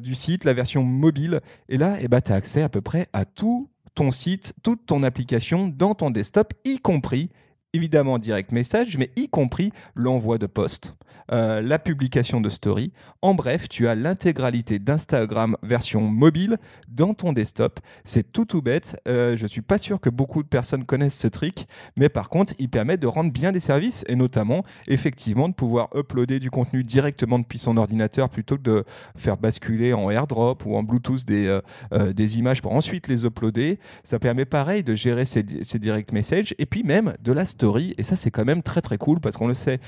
du 0.00 0.14
site, 0.14 0.44
la 0.44 0.54
version 0.54 0.82
mobile. 0.82 1.40
Et 1.68 1.78
là, 1.78 1.96
eh 2.00 2.08
ben, 2.08 2.20
tu 2.20 2.32
as 2.32 2.36
accès 2.36 2.62
à 2.62 2.68
peu 2.68 2.80
près 2.80 3.08
à 3.12 3.24
tout 3.24 3.68
ton 3.94 4.10
site, 4.10 4.54
toute 4.62 4.86
ton 4.86 5.02
application 5.02 5.68
dans 5.68 5.94
ton 5.94 6.10
desktop, 6.10 6.54
y 6.64 6.78
compris 6.78 7.30
évidemment 7.72 8.18
direct 8.18 8.52
message, 8.52 8.96
mais 8.96 9.10
y 9.16 9.28
compris 9.28 9.72
l'envoi 9.94 10.38
de 10.38 10.46
posts, 10.46 10.94
euh, 11.32 11.60
la 11.60 11.78
publication 11.78 12.40
de 12.40 12.48
stories. 12.48 12.92
En 13.22 13.34
bref, 13.34 13.68
tu 13.68 13.86
as 13.86 13.94
l'intégralité 13.94 14.78
d'Instagram 14.78 15.56
version 15.62 16.00
mobile 16.00 16.58
dans 16.88 17.14
ton 17.14 17.32
desktop. 17.32 17.80
C'est 18.04 18.32
tout 18.32 18.44
tout 18.44 18.62
bête. 18.62 19.00
Euh, 19.06 19.36
je 19.36 19.46
suis 19.46 19.62
pas 19.62 19.78
sûr 19.78 20.00
que 20.00 20.10
beaucoup 20.10 20.42
de 20.42 20.48
personnes 20.48 20.84
connaissent 20.84 21.18
ce 21.18 21.28
trick, 21.28 21.68
mais 21.96 22.08
par 22.08 22.28
contre, 22.28 22.54
il 22.58 22.68
permet 22.68 22.96
de 22.96 23.06
rendre 23.06 23.32
bien 23.32 23.52
des 23.52 23.60
services 23.60 24.04
et 24.08 24.16
notamment, 24.16 24.64
effectivement, 24.88 25.48
de 25.48 25.54
pouvoir 25.54 25.88
uploader 25.94 26.40
du 26.40 26.50
contenu 26.50 26.82
directement 26.82 27.38
depuis 27.38 27.58
son 27.58 27.76
ordinateur 27.76 28.28
plutôt 28.28 28.56
que 28.56 28.62
de 28.62 28.84
faire 29.16 29.36
basculer 29.36 29.92
en 29.92 30.10
AirDrop 30.10 30.64
ou 30.66 30.76
en 30.76 30.82
Bluetooth 30.82 31.24
des, 31.26 31.46
euh, 31.46 31.60
euh, 31.92 32.12
des 32.12 32.38
images 32.38 32.62
pour 32.62 32.74
ensuite 32.74 33.08
les 33.08 33.24
uploader. 33.24 33.78
Ça 34.02 34.18
permet 34.18 34.44
pareil 34.44 34.82
de 34.82 34.94
gérer 34.94 35.24
ses, 35.24 35.44
ses 35.62 35.78
direct 35.78 36.12
messages 36.12 36.54
et 36.58 36.66
puis 36.66 36.82
même 36.82 37.14
de 37.22 37.32
la 37.32 37.44
story. 37.44 37.94
Et 37.98 38.02
ça, 38.02 38.16
c'est 38.16 38.30
quand 38.30 38.44
même 38.44 38.62
très 38.62 38.80
très 38.80 38.98
cool 38.98 39.20
parce 39.20 39.36
qu'on 39.36 39.48
le 39.48 39.54
sait, 39.54 39.78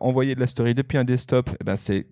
envoyer 0.00 0.34
de 0.34 0.40
la 0.40 0.46
story 0.46 0.61
depuis 0.74 0.98
un 0.98 1.04
desktop, 1.04 1.50
eh 1.60 1.64
ben, 1.64 1.76
c'est 1.76 2.06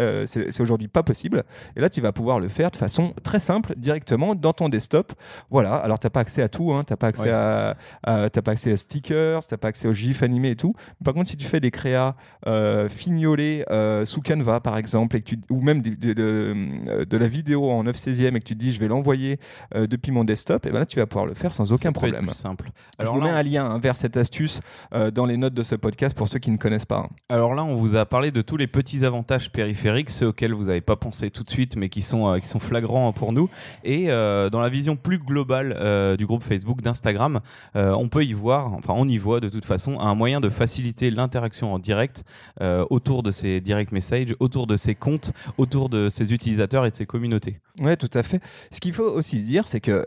euh, 0.00 0.26
c'est 0.26 0.60
aujourd'hui 0.60 0.88
pas 0.88 1.02
possible. 1.02 1.42
Et 1.74 1.80
là, 1.80 1.88
tu 1.88 2.02
vas 2.02 2.12
pouvoir 2.12 2.38
le 2.38 2.48
faire 2.48 2.70
de 2.70 2.76
façon 2.76 3.14
très 3.22 3.40
simple, 3.40 3.72
directement 3.78 4.34
dans 4.34 4.52
ton 4.52 4.68
desktop. 4.68 5.14
Voilà. 5.48 5.76
Alors, 5.76 5.98
t'as 5.98 6.10
pas 6.10 6.20
accès 6.20 6.42
à 6.42 6.48
tout. 6.50 6.72
Hein. 6.74 6.82
T'as 6.84 6.96
pas 6.96 7.06
accès 7.06 7.24
Ouais. 7.26 7.30
à, 7.30 7.76
à- 8.02 8.28
t'as 8.28 8.42
pas 8.42 8.50
accès 8.52 8.72
à 8.72 8.76
stickers, 8.76 9.46
t'as 9.46 9.56
pas 9.56 9.68
accès 9.68 9.88
aux 9.88 9.94
gifs 9.94 10.22
animés 10.22 10.50
et 10.50 10.56
tout. 10.56 10.74
Par 11.02 11.14
contre, 11.14 11.30
si 11.30 11.36
tu 11.38 11.46
fais 11.46 11.60
des 11.60 11.70
créas 11.70 12.14
euh, 12.46 12.90
fignolés 12.90 13.64
euh, 13.70 14.04
sous 14.04 14.20
Canva, 14.20 14.60
par 14.60 14.76
exemple, 14.76 15.16
et 15.16 15.20
que 15.20 15.26
tu, 15.30 15.38
ou 15.50 15.62
même 15.62 15.80
de, 15.80 15.90
de- 15.90 16.12
de- 16.12 17.04
de 17.04 17.16
la 17.16 17.28
vidéo 17.28 17.70
en 17.70 17.84
9 17.84 17.96
16e 17.96 18.36
et 18.36 18.40
que 18.40 18.44
tu 18.44 18.54
te 18.54 18.58
dis, 18.60 18.72
je 18.72 18.80
vais 18.80 18.88
l'envoyer 18.88 19.38
euh, 19.76 19.86
depuis 19.86 20.12
mon 20.12 20.24
desktop, 20.24 20.66
et 20.66 20.70
ben 20.72 20.80
là, 20.80 20.86
tu 20.86 20.98
vas 20.98 21.06
pouvoir 21.06 21.26
le 21.26 21.34
faire 21.34 21.52
sans 21.54 21.72
aucun 21.72 21.88
Ça 21.90 21.92
problème. 21.92 22.26
plus 22.26 22.34
simple. 22.34 22.70
Je 23.00 23.06
vous 23.06 23.20
là, 23.20 23.26
mets 23.26 23.30
un 23.30 23.42
lien 23.42 23.64
hein, 23.64 23.78
vers 23.78 23.96
cette 23.96 24.16
astuce 24.18 24.60
euh, 24.94 25.10
dans 25.10 25.24
les 25.24 25.36
notes 25.38 25.54
de 25.54 25.62
ce 25.62 25.74
podcast 25.74 26.14
pour 26.14 26.28
ceux 26.28 26.38
qui 26.40 26.50
ne 26.50 26.58
connaissent 26.58 26.84
pas. 26.86 26.98
hein. 26.98 27.08
Alors 27.30 27.54
là, 27.54 27.64
on 27.74 27.76
vous 27.76 27.96
a 27.96 28.06
parlé 28.06 28.30
de 28.30 28.40
tous 28.40 28.56
les 28.56 28.68
petits 28.68 29.04
avantages 29.04 29.50
périphériques, 29.50 30.10
ceux 30.10 30.28
auxquels 30.28 30.52
vous 30.52 30.66
n'avez 30.66 30.80
pas 30.80 30.94
pensé 30.94 31.30
tout 31.30 31.42
de 31.42 31.50
suite, 31.50 31.76
mais 31.76 31.88
qui 31.88 32.02
sont, 32.02 32.28
euh, 32.28 32.38
qui 32.38 32.46
sont 32.46 32.60
flagrants 32.60 33.12
pour 33.12 33.32
nous. 33.32 33.50
Et 33.82 34.10
euh, 34.10 34.48
dans 34.48 34.60
la 34.60 34.68
vision 34.68 34.94
plus 34.94 35.18
globale 35.18 35.76
euh, 35.76 36.16
du 36.16 36.24
groupe 36.24 36.44
Facebook, 36.44 36.82
d'Instagram, 36.82 37.40
on 37.74 38.08
peut 38.08 38.24
y 38.24 38.32
voir, 38.32 38.72
enfin 38.74 38.94
on 38.96 39.08
y 39.08 39.18
voit 39.18 39.40
de 39.40 39.48
toute 39.48 39.64
façon, 39.64 39.98
un 39.98 40.14
moyen 40.14 40.40
de 40.40 40.48
faciliter 40.48 41.10
l'interaction 41.10 41.72
en 41.72 41.78
direct 41.78 42.24
autour 42.60 43.22
de 43.22 43.30
ces 43.30 43.60
direct 43.60 43.90
messages, 43.92 44.34
autour 44.38 44.66
de 44.66 44.76
ces 44.76 44.94
comptes, 44.94 45.32
autour 45.58 45.88
de 45.88 46.08
ses 46.08 46.32
utilisateurs 46.32 46.86
et 46.86 46.90
de 46.90 46.96
ses 46.96 47.06
communautés. 47.06 47.58
Ouais, 47.80 47.96
tout 47.96 48.10
à 48.14 48.22
fait. 48.22 48.40
Ce 48.70 48.80
qu'il 48.80 48.92
faut 48.92 49.10
aussi 49.10 49.40
dire, 49.40 49.66
c'est 49.66 49.80
que 49.80 50.04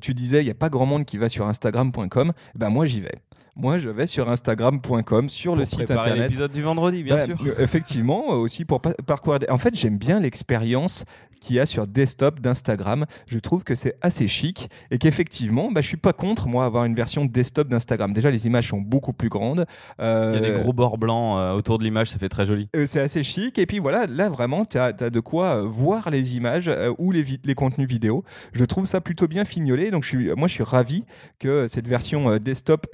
tu 0.00 0.14
disais, 0.14 0.42
il 0.42 0.44
n'y 0.44 0.50
a 0.50 0.54
pas 0.54 0.68
grand 0.68 0.86
monde 0.86 1.04
qui 1.04 1.18
va 1.18 1.28
sur 1.28 1.46
Instagram.com. 1.46 2.32
Ben 2.54 2.68
moi, 2.68 2.86
j'y 2.86 3.00
vais. 3.00 3.18
Moi 3.54 3.78
je 3.78 3.88
vais 3.88 4.06
sur 4.06 4.30
instagram.com, 4.30 5.28
sur 5.28 5.56
le 5.56 5.64
site 5.64 5.90
internet. 5.90 6.22
l'épisode 6.24 6.52
du 6.52 6.62
vendredi, 6.62 7.02
bien 7.02 7.16
Bah, 7.16 7.26
sûr. 7.26 7.36
euh, 7.46 7.54
Effectivement, 7.58 8.24
euh, 8.30 8.36
aussi 8.36 8.64
pour 8.64 8.80
pa- 8.80 8.94
parcourir. 9.06 9.38
des- 9.40 9.50
En 9.50 9.58
fait, 9.58 9.74
j'aime 9.74 9.98
bien 9.98 10.20
l'expérience 10.20 11.04
qu'il 11.40 11.56
y 11.56 11.58
a 11.60 11.66
sur 11.66 11.88
desktop 11.88 12.38
d'Instagram. 12.38 13.04
Je 13.26 13.36
trouve 13.40 13.64
que 13.64 13.74
c'est 13.74 13.96
assez 14.00 14.28
chic 14.28 14.70
et 14.92 14.98
qu'effectivement, 14.98 15.72
bah, 15.72 15.80
je 15.80 15.88
suis 15.88 15.96
pas 15.96 16.12
contre 16.12 16.46
moi 16.46 16.64
avoir 16.64 16.84
une 16.84 16.94
version 16.94 17.24
desktop 17.24 17.66
d'Instagram. 17.66 18.12
Déjà, 18.12 18.30
les 18.30 18.46
images 18.46 18.68
sont 18.68 18.80
beaucoup 18.80 19.12
plus 19.12 19.28
grandes. 19.28 19.66
Il 19.98 20.04
y 20.04 20.06
a 20.06 20.38
des 20.38 20.50
Euh, 20.50 20.60
gros 20.62 20.72
bords 20.72 20.98
blancs 20.98 21.36
euh, 21.40 21.52
autour 21.54 21.78
de 21.78 21.84
l'image, 21.84 22.10
ça 22.10 22.18
fait 22.18 22.28
très 22.28 22.46
joli. 22.46 22.68
euh, 22.76 22.86
c'est 22.88 23.00
assez 23.00 23.24
chic. 23.24 23.58
Et 23.58 23.66
puis 23.66 23.80
voilà, 23.80 24.06
là 24.06 24.30
vraiment, 24.30 24.64
tu 24.64 24.78
as, 24.78 24.92
de 24.92 25.20
quoi 25.20 25.62
voir 25.62 26.10
les 26.10 26.36
images 26.36 26.70
ou 26.98 27.10
les, 27.10 27.24
contenus 27.56 27.88
vidéo. 27.88 28.22
Je 28.52 28.64
trouve 28.64 28.84
ça 28.84 29.00
plutôt 29.00 29.26
bien 29.26 29.44
fignolé. 29.44 29.90
Donc 29.90 30.04
je 30.04 30.08
suis, 30.10 30.30
moi, 30.36 30.46
je 30.46 30.54
suis 30.54 30.62
ravi 30.62 31.04
que 31.40 31.66
cette 31.66 31.88
version 31.88 32.36
desktop 32.38 32.86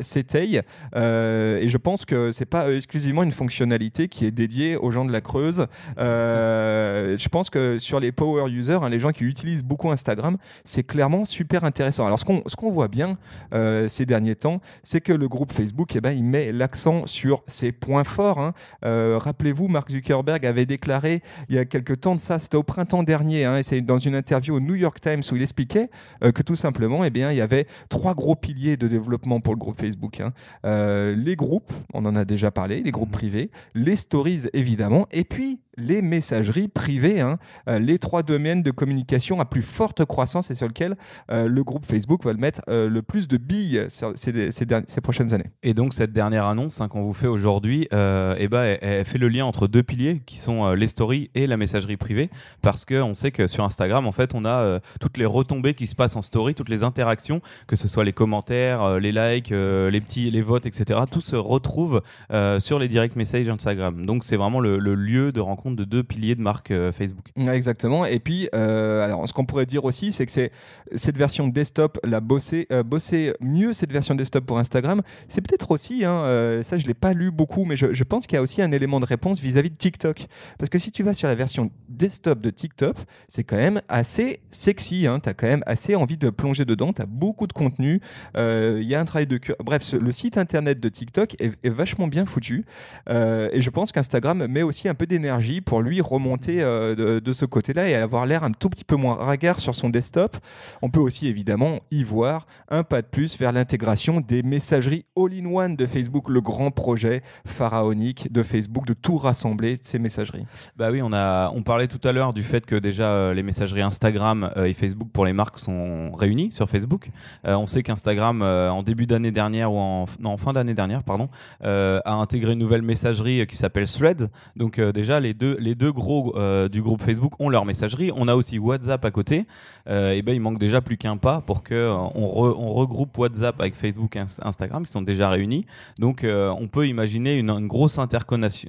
Euh, 0.94 1.58
et 1.58 1.68
je 1.68 1.76
pense 1.76 2.04
que 2.04 2.32
c'est 2.32 2.46
pas 2.46 2.72
exclusivement 2.72 3.22
une 3.22 3.32
fonctionnalité 3.32 4.08
qui 4.08 4.24
est 4.24 4.30
dédiée 4.30 4.76
aux 4.76 4.90
gens 4.90 5.04
de 5.04 5.12
la 5.12 5.20
Creuse. 5.20 5.66
Euh, 5.98 7.16
je 7.18 7.28
pense 7.28 7.50
que 7.50 7.78
sur 7.78 8.00
les 8.00 8.12
power 8.12 8.50
users, 8.50 8.78
hein, 8.82 8.88
les 8.88 8.98
gens 8.98 9.12
qui 9.12 9.24
utilisent 9.24 9.62
beaucoup 9.62 9.90
Instagram, 9.90 10.36
c'est 10.64 10.84
clairement 10.84 11.24
super 11.24 11.64
intéressant. 11.64 12.06
Alors 12.06 12.18
ce 12.18 12.24
qu'on 12.24 12.42
ce 12.46 12.56
qu'on 12.56 12.70
voit 12.70 12.88
bien 12.88 13.18
euh, 13.54 13.88
ces 13.88 14.06
derniers 14.06 14.36
temps, 14.36 14.60
c'est 14.82 15.00
que 15.00 15.12
le 15.12 15.28
groupe 15.28 15.52
Facebook, 15.52 15.94
eh 15.96 16.00
ben, 16.00 16.12
il 16.12 16.24
met 16.24 16.52
l'accent 16.52 17.06
sur 17.06 17.42
ses 17.46 17.72
points 17.72 18.04
forts. 18.04 18.40
hein. 18.40 18.54
Rappelez-vous, 18.82 19.68
Mark 19.68 19.90
Zuckerberg 19.90 20.44
avait 20.46 20.66
déclaré 20.66 21.22
il 21.48 21.56
y 21.56 21.58
a 21.58 21.64
quelques 21.64 22.00
temps 22.00 22.14
de 22.14 22.20
ça, 22.20 22.38
c'était 22.38 22.56
au 22.56 22.62
printemps 22.62 23.02
dernier, 23.02 23.44
hein, 23.44 23.58
et 23.58 23.62
c'est 23.62 23.80
dans 23.80 23.98
une 23.98 24.14
interview 24.14 24.56
au 24.56 24.60
New 24.60 24.74
York 24.74 25.00
Times 25.00 25.22
où 25.30 25.36
il 25.36 25.42
expliquait 25.42 25.90
que 26.20 26.42
tout 26.42 26.56
simplement, 26.56 27.04
eh 27.04 27.10
bien, 27.10 27.30
il 27.30 27.36
y 27.36 27.40
avait 27.40 27.66
trois 27.88 28.14
gros 28.14 28.34
piliers 28.34 28.76
de 28.76 28.88
développement 28.88 29.40
pour 29.40 29.54
le 29.54 29.58
groupe 29.58 29.78
Facebook. 29.78 30.20
Euh, 30.64 31.14
les 31.14 31.36
groupes, 31.36 31.72
on 31.94 32.04
en 32.04 32.16
a 32.16 32.24
déjà 32.24 32.50
parlé, 32.50 32.82
les 32.82 32.90
groupes 32.90 33.12
privés, 33.12 33.50
les 33.74 33.96
stories 33.96 34.42
évidemment, 34.52 35.06
et 35.12 35.24
puis 35.24 35.60
les 35.80 36.02
messageries 36.02 36.66
privées, 36.66 37.20
hein, 37.20 37.38
euh, 37.68 37.78
les 37.78 38.00
trois 38.00 38.24
domaines 38.24 38.64
de 38.64 38.72
communication 38.72 39.38
à 39.38 39.44
plus 39.44 39.62
forte 39.62 40.04
croissance 40.04 40.50
et 40.50 40.56
sur 40.56 40.66
lesquels 40.66 40.96
euh, 41.30 41.46
le 41.46 41.62
groupe 41.62 41.86
Facebook 41.86 42.24
va 42.24 42.32
le 42.32 42.38
mettre 42.38 42.62
euh, 42.68 42.88
le 42.88 43.00
plus 43.00 43.28
de 43.28 43.36
billes 43.36 43.86
ces, 43.88 44.50
ces 44.50 44.64
derni- 44.64 44.86
ces 44.88 45.00
prochaines 45.00 45.32
années. 45.34 45.52
Et 45.62 45.74
donc 45.74 45.94
cette 45.94 46.12
dernière 46.12 46.46
annonce 46.46 46.80
hein, 46.80 46.88
qu'on 46.88 47.04
vous 47.04 47.12
fait 47.12 47.28
aujourd'hui, 47.28 47.86
eh 47.92 48.48
ben, 48.48 48.62
elle, 48.64 48.78
elle 48.82 49.04
fait 49.04 49.18
le 49.18 49.28
lien 49.28 49.44
entre 49.44 49.68
deux 49.68 49.84
piliers 49.84 50.20
qui 50.26 50.36
sont 50.36 50.72
les 50.72 50.88
stories 50.88 51.30
et 51.36 51.46
la 51.46 51.56
messagerie 51.56 51.96
privée, 51.96 52.28
parce 52.60 52.84
que 52.84 53.00
on 53.00 53.14
sait 53.14 53.30
que 53.30 53.46
sur 53.46 53.64
Instagram, 53.64 54.06
en 54.06 54.12
fait, 54.12 54.34
on 54.34 54.44
a 54.44 54.80
toutes 55.00 55.16
les 55.16 55.26
retombées 55.26 55.74
qui 55.74 55.86
se 55.86 55.94
passent 55.94 56.16
en 56.16 56.22
story, 56.22 56.56
toutes 56.56 56.68
les 56.68 56.82
interactions, 56.82 57.40
que 57.68 57.76
ce 57.76 57.86
soit 57.86 58.04
les 58.04 58.12
commentaires, 58.12 58.98
les 58.98 59.12
likes, 59.12 59.50
les 59.50 60.00
petits, 60.00 60.27
les 60.30 60.42
votes, 60.42 60.66
etc. 60.66 61.00
Tout 61.10 61.20
se 61.20 61.36
retrouve 61.36 62.02
euh, 62.30 62.60
sur 62.60 62.78
les 62.78 62.88
direct 62.88 63.16
messages 63.16 63.48
Instagram. 63.48 64.06
Donc 64.06 64.24
c'est 64.24 64.36
vraiment 64.36 64.60
le, 64.60 64.78
lieu 64.78 65.32
de 65.32 65.40
rencontre 65.40 65.76
de 65.76 65.84
deux 65.84 66.02
piliers 66.02 66.34
de 66.34 66.42
marque 66.42 66.70
euh, 66.70 66.92
Facebook. 66.92 67.26
Exactement. 67.36 68.04
Et 68.04 68.18
puis, 68.18 68.48
euh, 68.54 69.04
alors, 69.04 69.26
ce 69.28 69.32
qu'on 69.32 69.44
pourrait 69.44 69.66
dire 69.66 69.84
aussi, 69.84 70.12
c'est 70.12 70.26
que 70.26 70.32
c'est 70.32 70.52
cette 70.94 71.16
version 71.16 71.48
desktop, 71.48 71.98
la 72.04 72.20
bosser, 72.20 72.66
bosser 72.84 73.34
mieux 73.40 73.72
cette 73.72 73.92
version 73.92 74.14
desktop 74.14 74.44
pour 74.46 74.58
Instagram. 74.58 75.02
C'est 75.28 75.40
peut-être 75.40 75.70
aussi, 75.70 76.04
hein, 76.04 76.22
ça 76.62 76.78
je 76.78 76.86
l'ai 76.86 76.94
pas 76.94 77.12
lu 77.12 77.30
beaucoup, 77.30 77.64
mais 77.64 77.76
je, 77.76 78.04
pense 78.04 78.26
qu'il 78.26 78.36
y 78.36 78.38
a 78.38 78.42
aussi 78.42 78.62
un 78.62 78.72
élément 78.72 79.00
de 79.00 79.04
réponse 79.04 79.40
vis-à-vis 79.40 79.70
de 79.70 79.76
TikTok. 79.76 80.26
Parce 80.58 80.70
que 80.70 80.78
si 80.78 80.90
tu 80.90 81.02
vas 81.02 81.14
sur 81.14 81.28
la 81.28 81.34
version 81.34 81.70
desktop 81.88 82.40
de 82.40 82.50
TikTok, 82.50 82.96
c'est 83.28 83.44
quand 83.44 83.56
même 83.56 83.80
assez 83.88 84.40
sexy. 84.50 85.06
Hein, 85.06 85.20
tu 85.20 85.28
as 85.28 85.34
quand 85.34 85.46
même 85.46 85.62
assez 85.66 85.94
envie 85.94 86.16
de 86.16 86.30
plonger 86.30 86.64
dedans. 86.64 86.92
Tu 86.92 87.02
as 87.02 87.06
beaucoup 87.06 87.46
de 87.46 87.52
contenu. 87.52 88.00
Il 88.36 88.84
y 88.84 88.94
a 88.94 89.00
un 89.00 89.04
travail 89.04 89.26
de. 89.26 89.38
Bref, 89.62 89.92
le 89.92 90.12
site 90.18 90.36
internet 90.36 90.80
de 90.80 90.88
TikTok 90.88 91.36
est, 91.38 91.68
vachement 91.68 92.08
bien 92.08 92.26
foutu. 92.26 92.64
Euh, 93.08 93.48
et 93.52 93.60
je 93.60 93.70
pense 93.70 93.92
qu'Instagram 93.92 94.46
met 94.48 94.62
aussi 94.62 94.88
un 94.88 94.94
peu 94.94 95.06
d'énergie 95.06 95.60
pour 95.60 95.80
lui 95.80 96.00
remonter 96.00 96.58
euh, 96.60 97.20
de, 97.20 97.32
ce 97.32 97.44
côté-là 97.44 97.88
et 97.88 97.94
avoir 97.94 98.26
l'air 98.26 98.42
un 98.42 98.50
tout 98.50 98.68
petit 98.68 98.84
peu 98.84 98.96
moins 98.96 99.14
ringard 99.14 99.60
sur 99.60 99.76
son 99.76 99.90
desktop. 99.90 100.36
On 100.82 100.90
peut 100.90 101.00
aussi 101.00 101.28
évidemment 101.28 101.78
y 101.92 102.02
voir 102.02 102.46
un 102.68 102.82
pas 102.82 103.00
de 103.00 103.06
plus 103.06 103.38
vers 103.38 103.52
l'intégration 103.52 104.20
des 104.20 104.42
messageries 104.42 105.04
all-in-one 105.16 105.76
de 105.76 105.86
Facebook, 105.86 106.28
le 106.28 106.40
grand 106.40 106.72
projet 106.72 107.22
pharaonique 107.46 108.32
de 108.32 108.42
Facebook 108.42 108.86
de 108.86 108.94
tout 108.94 109.18
rassembler 109.18 109.78
ces 109.80 110.00
messageries. 110.00 110.46
Bah 110.76 110.90
oui, 110.90 111.00
on 111.00 111.12
a, 111.12 111.50
on 111.50 111.62
parlait 111.62 111.86
tout 111.86 112.06
à 112.08 112.10
l'heure 112.10 112.32
du 112.32 112.42
fait 112.42 112.66
que 112.66 112.74
déjà 112.74 113.10
euh, 113.10 113.34
les 113.34 113.44
messageries 113.44 113.82
Instagram 113.82 114.50
et 114.56 114.72
Facebook 114.72 115.10
pour 115.12 115.24
les 115.24 115.32
marques 115.32 115.60
sont 115.60 116.10
réunies 116.12 116.50
sur 116.50 116.68
Facebook. 116.68 117.10
On 117.44 117.66
sait 117.66 117.82
qu'Instagram 117.82 118.42
en 118.42 118.82
début 118.82 119.06
d'année 119.06 119.30
dernière 119.30 119.72
ou 119.72 119.78
en, 119.78 120.07
non, 120.20 120.30
en 120.30 120.36
fin 120.36 120.52
d'année 120.52 120.74
dernière, 120.74 121.02
pardon, 121.02 121.28
euh, 121.64 122.00
a 122.04 122.14
intégré 122.14 122.52
une 122.52 122.58
nouvelle 122.58 122.82
messagerie 122.82 123.40
euh, 123.40 123.44
qui 123.44 123.56
s'appelle 123.56 123.86
Threads. 123.86 124.28
Donc 124.56 124.78
euh, 124.78 124.92
déjà 124.92 125.20
les 125.20 125.34
deux, 125.34 125.56
les 125.60 125.74
deux 125.74 125.92
gros 125.92 126.34
du 126.68 126.82
groupe 126.82 127.02
Facebook 127.02 127.40
ont 127.40 127.48
leur 127.48 127.64
messagerie. 127.64 128.10
On 128.14 128.28
a 128.28 128.34
aussi 128.34 128.58
WhatsApp 128.58 129.04
à 129.04 129.10
côté. 129.10 129.46
Et 129.88 130.22
ben 130.22 130.32
il 130.34 130.40
manque 130.40 130.58
déjà 130.58 130.80
plus 130.80 130.96
qu'un 130.96 131.16
pas 131.16 131.40
pour 131.40 131.62
que 131.62 131.90
on, 131.90 132.26
re- 132.26 132.54
on 132.58 132.72
regroupe 132.74 133.16
WhatsApp 133.16 133.60
avec 133.60 133.74
Facebook 133.74 134.16
et 134.16 134.20
Ins- 134.20 134.40
Instagram 134.42 134.84
qui 134.84 134.92
sont 134.92 135.02
déjà 135.02 135.28
réunis. 135.28 135.64
Donc 135.98 136.24
on 136.24 136.68
peut 136.68 136.86
imaginer 136.86 137.38
une, 137.38 137.50
une 137.50 137.66
grosse 137.66 137.98
interconnexion, 137.98 138.68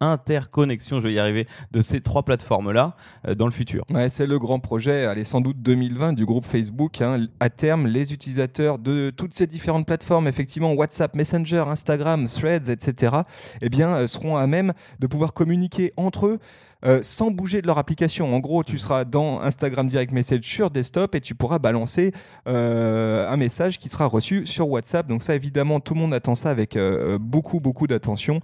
interconnexion, 0.00 1.00
je 1.00 1.06
vais 1.08 1.14
y 1.14 1.18
arriver, 1.18 1.46
de 1.70 1.80
ces 1.80 2.00
trois 2.00 2.22
plateformes-là 2.22 2.96
euh, 3.26 3.34
dans 3.34 3.46
le 3.46 3.52
futur. 3.52 3.84
C'est 4.08 4.26
le 4.26 4.38
grand 4.38 4.58
projet, 4.58 5.06
allez, 5.06 5.24
sans 5.24 5.40
doute 5.40 5.60
2020 5.62 6.12
du 6.12 6.26
groupe 6.26 6.44
Facebook. 6.44 7.00
hein. 7.00 7.26
À 7.40 7.50
terme, 7.50 7.86
les 7.86 8.12
utilisateurs 8.12 8.78
de 8.78 9.10
toutes 9.10 9.34
ces 9.34 9.46
différentes 9.46 9.86
plateformes, 9.86 10.28
effectivement 10.28 10.72
WhatsApp, 10.72 11.14
Messenger, 11.14 11.64
Instagram, 11.68 12.26
Threads, 12.26 12.70
etc., 12.70 13.16
eh 13.60 13.68
bien, 13.68 13.88
euh, 13.96 14.06
seront 14.06 14.36
à 14.36 14.46
même 14.46 14.72
de 14.98 15.06
pouvoir 15.06 15.32
communiquer 15.32 15.92
entre 15.96 16.26
eux. 16.26 16.38
Euh, 16.86 17.00
sans 17.02 17.30
bouger 17.30 17.62
de 17.62 17.66
leur 17.66 17.78
application. 17.78 18.34
En 18.34 18.38
gros, 18.38 18.62
tu 18.62 18.78
seras 18.78 19.04
dans 19.04 19.40
Instagram 19.40 19.88
Direct 19.88 20.12
Message 20.12 20.44
sur 20.44 20.70
desktop 20.70 21.14
et 21.14 21.20
tu 21.20 21.34
pourras 21.34 21.58
balancer 21.58 22.12
euh, 22.48 23.28
un 23.28 23.36
message 23.36 23.78
qui 23.78 23.88
sera 23.88 24.06
reçu 24.06 24.46
sur 24.46 24.68
WhatsApp. 24.68 25.06
Donc 25.08 25.22
ça, 25.22 25.34
évidemment, 25.34 25.80
tout 25.80 25.94
le 25.94 26.00
monde 26.00 26.14
attend 26.14 26.34
ça 26.34 26.50
avec 26.50 26.76
euh, 26.76 27.18
beaucoup, 27.18 27.60
beaucoup 27.60 27.86
d'attention 27.86 28.40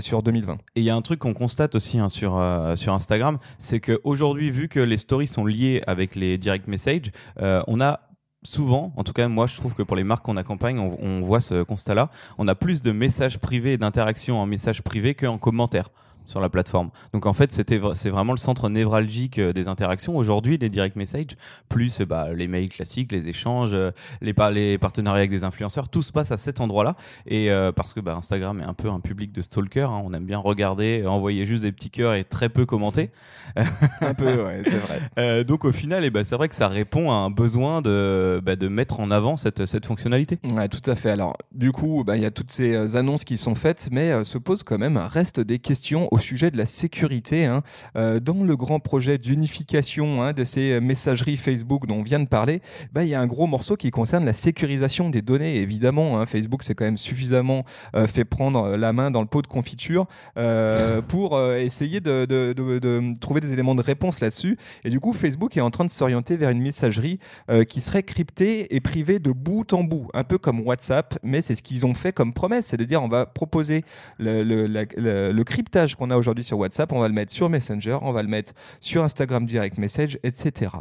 sur 0.00 0.22
2020. 0.22 0.54
Et 0.54 0.80
il 0.80 0.84
y 0.84 0.90
a 0.90 0.96
un 0.96 1.02
truc 1.02 1.20
qu'on 1.20 1.34
constate 1.34 1.74
aussi 1.74 1.98
hein, 1.98 2.08
sur, 2.08 2.42
sur 2.76 2.92
Instagram, 2.92 3.38
c'est 3.58 3.80
qu'aujourd'hui, 3.80 4.50
vu 4.50 4.68
que 4.68 4.80
les 4.80 4.96
stories 4.96 5.26
sont 5.26 5.44
liées 5.44 5.82
avec 5.86 6.14
les 6.14 6.38
direct 6.38 6.68
messages, 6.68 7.10
on 7.38 7.80
a 7.80 8.00
souvent, 8.42 8.92
en 8.96 9.04
tout 9.04 9.12
cas 9.12 9.28
moi 9.28 9.46
je 9.46 9.56
trouve 9.56 9.74
que 9.74 9.82
pour 9.82 9.96
les 9.96 10.04
marques 10.04 10.24
qu'on 10.24 10.36
accompagne, 10.36 10.78
on, 10.78 10.98
on 11.00 11.20
voit 11.20 11.40
ce 11.40 11.62
constat-là, 11.62 12.10
on 12.38 12.48
a 12.48 12.54
plus 12.54 12.82
de 12.82 12.92
messages 12.92 13.38
privés 13.38 13.74
et 13.74 13.78
d'interactions 13.78 14.38
en 14.40 14.46
messages 14.46 14.82
privés 14.82 15.14
qu'en 15.14 15.38
commentaires 15.38 15.90
sur 16.26 16.40
la 16.40 16.48
plateforme. 16.48 16.90
Donc 17.12 17.26
en 17.26 17.32
fait, 17.32 17.52
c'était 17.52 17.80
c'est 17.94 18.10
vraiment 18.10 18.32
le 18.32 18.38
centre 18.38 18.68
névralgique 18.68 19.38
euh, 19.38 19.52
des 19.52 19.68
interactions. 19.68 20.16
Aujourd'hui, 20.16 20.58
les 20.58 20.68
direct 20.68 20.96
messages, 20.96 21.36
plus 21.68 22.00
euh, 22.00 22.06
bah, 22.06 22.32
les 22.32 22.48
mails 22.48 22.68
classiques, 22.68 23.12
les 23.12 23.28
échanges, 23.28 23.70
euh, 23.74 23.90
les, 24.20 24.32
par- 24.32 24.50
les 24.50 24.78
partenariats 24.78 25.18
avec 25.20 25.30
des 25.30 25.44
influenceurs, 25.44 25.88
tout 25.88 26.02
se 26.02 26.12
passe 26.12 26.32
à 26.32 26.36
cet 26.36 26.60
endroit-là. 26.60 26.96
Et 27.26 27.50
euh, 27.50 27.72
parce 27.72 27.92
que 27.92 28.00
bah, 28.00 28.14
Instagram 28.16 28.60
est 28.60 28.64
un 28.64 28.74
peu 28.74 28.88
un 28.88 29.00
public 29.00 29.32
de 29.32 29.42
stalker, 29.42 29.82
hein, 29.90 30.02
on 30.04 30.12
aime 30.12 30.24
bien 30.24 30.38
regarder, 30.38 31.04
envoyer 31.06 31.46
juste 31.46 31.62
des 31.64 31.72
petits 31.72 31.90
cœurs 31.90 32.14
et 32.14 32.24
très 32.24 32.48
peu 32.48 32.66
commenter. 32.66 33.10
Un 34.00 34.14
peu, 34.14 34.44
ouais, 34.44 34.62
c'est 34.64 34.78
vrai. 34.78 35.00
Euh, 35.18 35.44
donc 35.44 35.64
au 35.64 35.72
final, 35.72 36.04
eh 36.04 36.10
ben, 36.10 36.24
c'est 36.24 36.36
vrai 36.36 36.48
que 36.48 36.54
ça 36.54 36.68
répond 36.68 37.10
à 37.10 37.14
un 37.14 37.28
besoin 37.30 37.82
de, 37.82 38.40
bah, 38.42 38.56
de 38.56 38.68
mettre 38.68 39.00
en 39.00 39.10
avant 39.10 39.36
cette, 39.36 39.66
cette 39.66 39.84
fonctionnalité. 39.84 40.38
Ouais, 40.54 40.68
tout 40.68 40.90
à 40.90 40.94
fait. 40.94 41.10
Alors, 41.10 41.36
du 41.52 41.70
coup, 41.70 42.02
il 42.14 42.20
y 42.20 42.24
a 42.24 42.30
toutes 42.30 42.50
ces 42.50 42.96
annonces 42.96 43.24
qui 43.24 43.36
sont 43.36 43.54
faites, 43.54 43.88
mais 43.92 44.10
euh, 44.10 44.24
se 44.24 44.38
pose 44.38 44.62
quand 44.62 44.78
même, 44.78 44.96
reste 44.96 45.40
des 45.40 45.58
questions 45.58 46.08
au 46.12 46.18
sujet 46.18 46.50
de 46.50 46.58
la 46.58 46.66
sécurité. 46.66 47.46
hein. 47.46 47.62
Euh, 47.96 48.20
dans 48.20 48.44
le 48.44 48.54
grand 48.56 48.80
projet 48.80 49.16
d'unification 49.18 50.22
hein, 50.22 50.32
de 50.32 50.44
ces 50.44 50.78
messageries 50.80 51.36
Facebook 51.36 51.86
dont 51.86 51.96
on 51.96 52.02
vient 52.02 52.20
de 52.20 52.26
parler, 52.26 52.60
bah, 52.92 53.02
il 53.04 53.08
y 53.08 53.14
a 53.14 53.20
un 53.20 53.26
gros 53.26 53.46
morceau 53.46 53.76
qui 53.76 53.90
concerne 53.90 54.24
la 54.24 54.32
sécurisation 54.34 55.08
des 55.10 55.22
données. 55.22 55.56
Évidemment, 55.56 56.18
hein, 56.20 56.26
Facebook 56.26 56.62
s'est 56.62 56.74
quand 56.74 56.84
même 56.84 56.98
suffisamment 56.98 57.64
euh, 57.96 58.06
fait 58.06 58.24
prendre 58.24 58.76
la 58.76 58.92
main 58.92 59.10
dans 59.10 59.20
le 59.22 59.26
pot 59.26 59.40
de 59.42 59.46
confiture 59.46 60.06
euh, 60.36 61.00
pour 61.08 61.34
euh, 61.36 61.56
essayer 61.56 62.00
de, 62.00 62.26
de- 62.26 62.52
de- 62.52 62.78
de 62.78 63.18
trouver 63.18 63.40
des 63.40 63.52
éléments 63.52 63.74
de 63.74 63.82
réponse 63.82 64.20
là-dessus. 64.20 64.58
Et 64.84 64.90
du 64.90 65.00
coup, 65.00 65.12
Facebook 65.12 65.56
est 65.56 65.60
en 65.62 65.70
train 65.70 65.84
de 65.84 65.90
s'orienter 65.90 66.36
vers 66.36 66.50
une 66.50 66.60
messagerie 66.62 67.18
euh, 67.50 67.64
qui 67.64 67.80
serait 67.80 68.02
cryptée 68.02 68.74
et 68.74 68.80
privée 68.80 69.18
de 69.18 69.32
bout 69.32 69.72
en 69.72 69.82
bout, 69.84 70.08
un 70.14 70.24
peu 70.24 70.38
comme 70.38 70.60
WhatsApp, 70.60 71.18
mais 71.22 71.40
c'est 71.40 71.54
ce 71.54 71.62
qu'ils 71.62 71.86
ont 71.86 71.94
fait 71.94 72.12
comme 72.12 72.32
promesse, 72.32 72.66
c'est 72.66 72.76
de 72.76 72.84
dire 72.84 73.02
on 73.02 73.08
va 73.08 73.24
proposer 73.26 73.82
le, 74.18 74.42
le- 74.42 74.66
la- 74.66 74.84
le- 74.96 75.32
le 75.32 75.44
cryptage 75.44 75.96
qu'on 76.02 76.10
a 76.10 76.16
aujourd'hui 76.16 76.42
sur 76.42 76.58
WhatsApp, 76.58 76.90
on 76.92 76.98
va 76.98 77.06
le 77.06 77.14
mettre 77.14 77.32
sur 77.32 77.48
Messenger, 77.48 77.98
on 78.02 78.10
va 78.10 78.22
le 78.22 78.28
mettre 78.28 78.54
sur 78.80 79.04
Instagram 79.04 79.46
Direct 79.46 79.78
Message, 79.78 80.18
etc. 80.24 80.72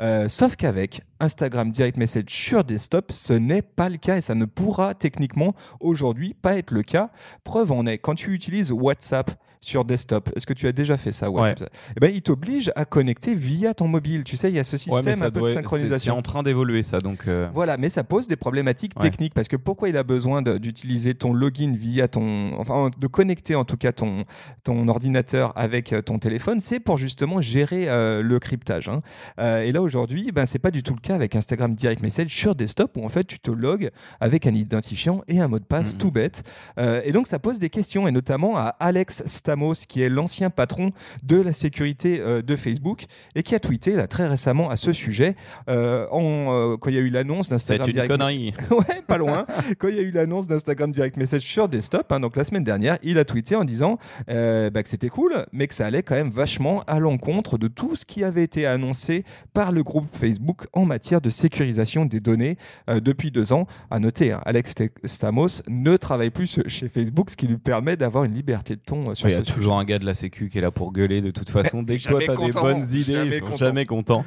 Euh, 0.00 0.30
sauf 0.30 0.56
qu'avec 0.56 1.02
Instagram 1.20 1.70
Direct 1.70 1.98
Message 1.98 2.24
sur 2.28 2.64
desktop, 2.64 3.12
ce 3.12 3.34
n'est 3.34 3.60
pas 3.60 3.90
le 3.90 3.98
cas 3.98 4.16
et 4.16 4.22
ça 4.22 4.34
ne 4.34 4.46
pourra 4.46 4.94
techniquement 4.94 5.54
aujourd'hui 5.80 6.32
pas 6.32 6.56
être 6.56 6.70
le 6.70 6.82
cas. 6.82 7.10
Preuve 7.44 7.72
en 7.72 7.84
est, 7.84 7.98
quand 7.98 8.14
tu 8.14 8.32
utilises 8.32 8.72
WhatsApp, 8.72 9.32
sur 9.60 9.84
desktop. 9.84 10.30
Est-ce 10.36 10.46
que 10.46 10.54
tu 10.54 10.66
as 10.66 10.72
déjà 10.72 10.96
fait 10.96 11.12
ça 11.12 11.30
WhatsApp 11.30 11.70
eh 11.96 12.00
ben, 12.00 12.10
il 12.12 12.22
t'oblige 12.22 12.72
à 12.76 12.84
connecter 12.84 13.34
via 13.34 13.74
ton 13.74 13.88
mobile. 13.88 14.24
Tu 14.24 14.36
sais, 14.36 14.50
il 14.50 14.54
y 14.54 14.58
a 14.58 14.64
ce 14.64 14.76
système 14.76 15.22
un 15.22 15.30
peu 15.30 15.42
de 15.42 15.46
synchronisation. 15.46 16.12
C'est 16.12 16.18
en 16.18 16.22
train 16.22 16.42
d'évoluer 16.42 16.82
ça, 16.82 16.98
donc. 16.98 17.28
Euh. 17.28 17.48
Voilà, 17.52 17.76
mais 17.76 17.90
ça 17.90 18.04
pose 18.04 18.28
des 18.28 18.36
problématiques 18.36 18.94
techniques 18.94 19.34
parce 19.34 19.48
que 19.48 19.56
pourquoi 19.56 19.88
il 19.88 19.96
a 19.96 20.02
besoin 20.02 20.42
d'utiliser 20.42 21.14
ton 21.14 21.32
login 21.32 21.74
via 21.76 22.08
ton, 22.08 22.58
enfin, 22.58 22.90
de 22.96 23.06
connecter 23.06 23.54
en 23.54 23.64
tout 23.64 23.76
cas 23.76 23.92
ton 23.92 24.24
ton 24.64 24.88
ordinateur 24.88 25.52
avec 25.56 25.92
euh, 25.92 26.02
ton 26.02 26.18
téléphone, 26.18 26.60
c'est 26.60 26.80
pour 26.80 26.98
justement 26.98 27.40
gérer 27.40 27.88
euh, 27.88 28.22
le 28.22 28.38
cryptage. 28.38 28.88
Hein. 28.88 29.02
et 29.38 29.72
là 29.72 29.82
aujourd'hui, 29.82 30.30
ben 30.32 30.46
c'est 30.46 30.58
pas 30.58 30.70
du 30.70 30.82
tout 30.82 30.94
le 30.94 31.00
cas 31.00 31.14
avec 31.14 31.34
Instagram 31.36 31.74
Direct 31.74 32.02
Message 32.02 32.28
sur 32.28 32.54
desktop 32.54 32.96
où 32.96 33.04
en 33.04 33.08
fait 33.08 33.24
tu 33.24 33.38
te 33.38 33.50
logs 33.50 33.90
avec 34.20 34.46
un 34.46 34.54
identifiant 34.54 35.22
et 35.28 35.40
un 35.40 35.48
mot 35.48 35.58
de 35.58 35.64
passe 35.64 35.96
tout 35.96 36.10
bête. 36.10 36.42
et 36.78 37.12
donc 37.12 37.26
ça 37.26 37.38
pose 37.38 37.58
des 37.58 37.70
questions 37.70 38.08
et 38.08 38.12
notamment 38.12 38.56
à 38.56 38.68
Alex 38.80 39.22
Stamos 39.50 39.74
qui 39.88 40.02
est 40.02 40.08
l'ancien 40.08 40.50
patron 40.50 40.92
de 41.22 41.40
la 41.40 41.52
sécurité 41.52 42.20
de 42.20 42.56
Facebook 42.56 43.06
et 43.34 43.42
qui 43.42 43.54
a 43.54 43.60
tweeté 43.60 43.92
là 43.92 44.06
très 44.06 44.26
récemment 44.26 44.70
à 44.70 44.76
ce 44.76 44.92
sujet 44.92 45.34
en, 45.68 46.76
quand 46.80 46.90
il 46.90 46.94
y 46.94 46.98
a 46.98 47.02
eu 47.02 47.10
l'annonce 47.10 47.48
d'Instagram 47.48 47.90
Direct. 47.90 48.10
connerie. 48.10 48.54
ouais, 48.70 49.02
pas 49.06 49.18
loin. 49.18 49.46
quand 49.78 49.88
il 49.88 49.96
y 49.96 49.98
a 49.98 50.02
eu 50.02 50.10
l'annonce 50.10 50.46
d'Instagram 50.46 50.92
Direct 50.92 51.16
Message 51.16 51.42
sur 51.42 51.68
desktop, 51.68 52.10
hein, 52.12 52.20
donc 52.20 52.36
la 52.36 52.44
semaine 52.44 52.64
dernière, 52.64 52.98
il 53.02 53.18
a 53.18 53.24
tweeté 53.24 53.56
en 53.56 53.64
disant 53.64 53.98
euh, 54.30 54.70
bah, 54.70 54.82
que 54.82 54.88
c'était 54.88 55.08
cool, 55.08 55.32
mais 55.52 55.66
que 55.66 55.74
ça 55.74 55.86
allait 55.86 56.02
quand 56.02 56.14
même 56.14 56.30
vachement 56.30 56.82
à 56.86 57.00
l'encontre 57.00 57.58
de 57.58 57.68
tout 57.68 57.96
ce 57.96 58.04
qui 58.04 58.24
avait 58.24 58.44
été 58.44 58.66
annoncé 58.66 59.24
par 59.52 59.72
le 59.72 59.82
groupe 59.82 60.06
Facebook 60.12 60.66
en 60.72 60.84
matière 60.84 61.20
de 61.20 61.30
sécurisation 61.30 62.04
des 62.06 62.20
données 62.20 62.56
euh, 62.88 63.00
depuis 63.00 63.30
deux 63.30 63.52
ans. 63.52 63.66
À 63.90 63.98
noter, 63.98 64.32
hein, 64.32 64.40
Alex 64.44 64.74
Stamos 65.04 65.62
ne 65.68 65.96
travaille 65.96 66.30
plus 66.30 66.60
chez 66.66 66.88
Facebook, 66.88 67.30
ce 67.30 67.36
qui 67.36 67.46
lui 67.46 67.58
permet 67.58 67.96
d'avoir 67.96 68.24
une 68.24 68.34
liberté 68.34 68.76
de 68.76 68.80
ton 68.80 69.10
euh, 69.10 69.14
sur 69.14 69.28
y 69.28 69.34
a 69.40 69.44
toujours 69.44 69.78
un 69.78 69.84
gars 69.84 69.98
de 69.98 70.06
la 70.06 70.14
Sécu 70.14 70.48
qui 70.48 70.58
est 70.58 70.60
là 70.60 70.70
pour 70.70 70.92
gueuler 70.92 71.20
de 71.20 71.30
toute 71.30 71.50
façon. 71.50 71.82
Dès 71.82 71.98
que 71.98 72.08
toi, 72.08 72.20
tu 72.20 72.30
as 72.30 72.36
des 72.36 72.52
bonnes 72.52 72.86
idées, 72.92 73.24
ils 73.26 73.38
sont 73.40 73.56
jamais 73.56 73.86
contents. 73.86 74.24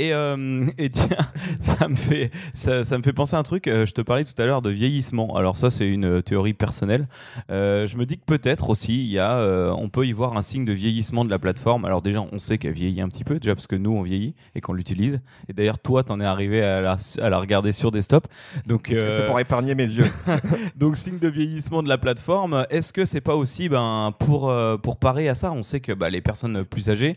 Et, 0.00 0.10
et 0.78 0.90
tiens, 0.90 1.16
ça 1.58 1.88
me 1.88 1.96
fait 1.96 2.30
ça, 2.54 2.84
ça, 2.84 2.98
me 2.98 3.02
fait 3.02 3.12
penser 3.12 3.36
à 3.36 3.38
un 3.38 3.42
truc. 3.42 3.66
Euh, 3.66 3.86
je 3.86 3.92
te 3.92 4.00
parlais 4.00 4.24
tout 4.24 4.40
à 4.40 4.46
l'heure 4.46 4.62
de 4.62 4.70
vieillissement. 4.70 5.36
Alors 5.36 5.56
ça, 5.56 5.70
c'est 5.70 5.88
une 5.88 6.04
euh, 6.04 6.22
théorie 6.22 6.54
personnelle. 6.54 7.08
Euh, 7.50 7.86
je 7.86 7.96
me 7.96 8.06
dis 8.06 8.18
que 8.18 8.24
peut-être 8.24 8.70
aussi, 8.70 9.04
il 9.04 9.10
y 9.10 9.18
a, 9.18 9.40
on 9.76 9.88
peut 9.88 10.06
y 10.06 10.12
voir 10.12 10.36
un 10.36 10.42
signe 10.42 10.64
de 10.64 10.72
vieillissement 10.72 11.24
de 11.24 11.30
la 11.30 11.38
plateforme. 11.38 11.84
Alors 11.84 12.02
déjà, 12.02 12.24
on 12.32 12.38
sait 12.38 12.58
qu'elle 12.58 12.72
vieillit 12.72 13.00
un 13.00 13.08
petit 13.08 13.24
peu 13.24 13.38
déjà 13.38 13.54
parce 13.54 13.66
que 13.66 13.76
nous, 13.76 13.92
on 13.92 14.02
vieillit 14.02 14.34
et 14.54 14.60
qu'on 14.60 14.72
l'utilise. 14.72 15.20
Et 15.48 15.52
d'ailleurs, 15.52 15.78
toi, 15.78 16.02
t'en 16.02 16.20
es 16.20 16.24
arrivé 16.24 16.62
à 16.62 16.80
la, 16.80 16.96
à 17.20 17.28
la, 17.28 17.38
regarder 17.38 17.72
sur 17.72 17.90
desktop. 17.90 18.28
Donc 18.66 18.88
c'est 18.92 19.26
pour 19.26 19.38
épargner 19.40 19.74
mes 19.74 19.86
yeux. 19.86 20.06
Donc 20.76 20.96
signe 20.96 21.18
de 21.18 21.28
vieillissement 21.28 21.82
de 21.82 21.88
la 21.88 21.98
plateforme. 21.98 22.66
Est-ce 22.70 22.92
que 22.92 23.04
c'est 23.04 23.20
pas 23.20 23.36
aussi 23.36 23.68
ben 23.68 24.14
pour 24.18 24.52
pour 24.82 24.96
parer 24.96 25.28
à 25.28 25.34
ça 25.34 25.52
On 25.52 25.62
sait 25.62 25.80
que 25.80 25.92
bah, 25.92 26.10
les 26.10 26.20
personnes 26.20 26.64
plus 26.64 26.88
âgées, 26.88 27.16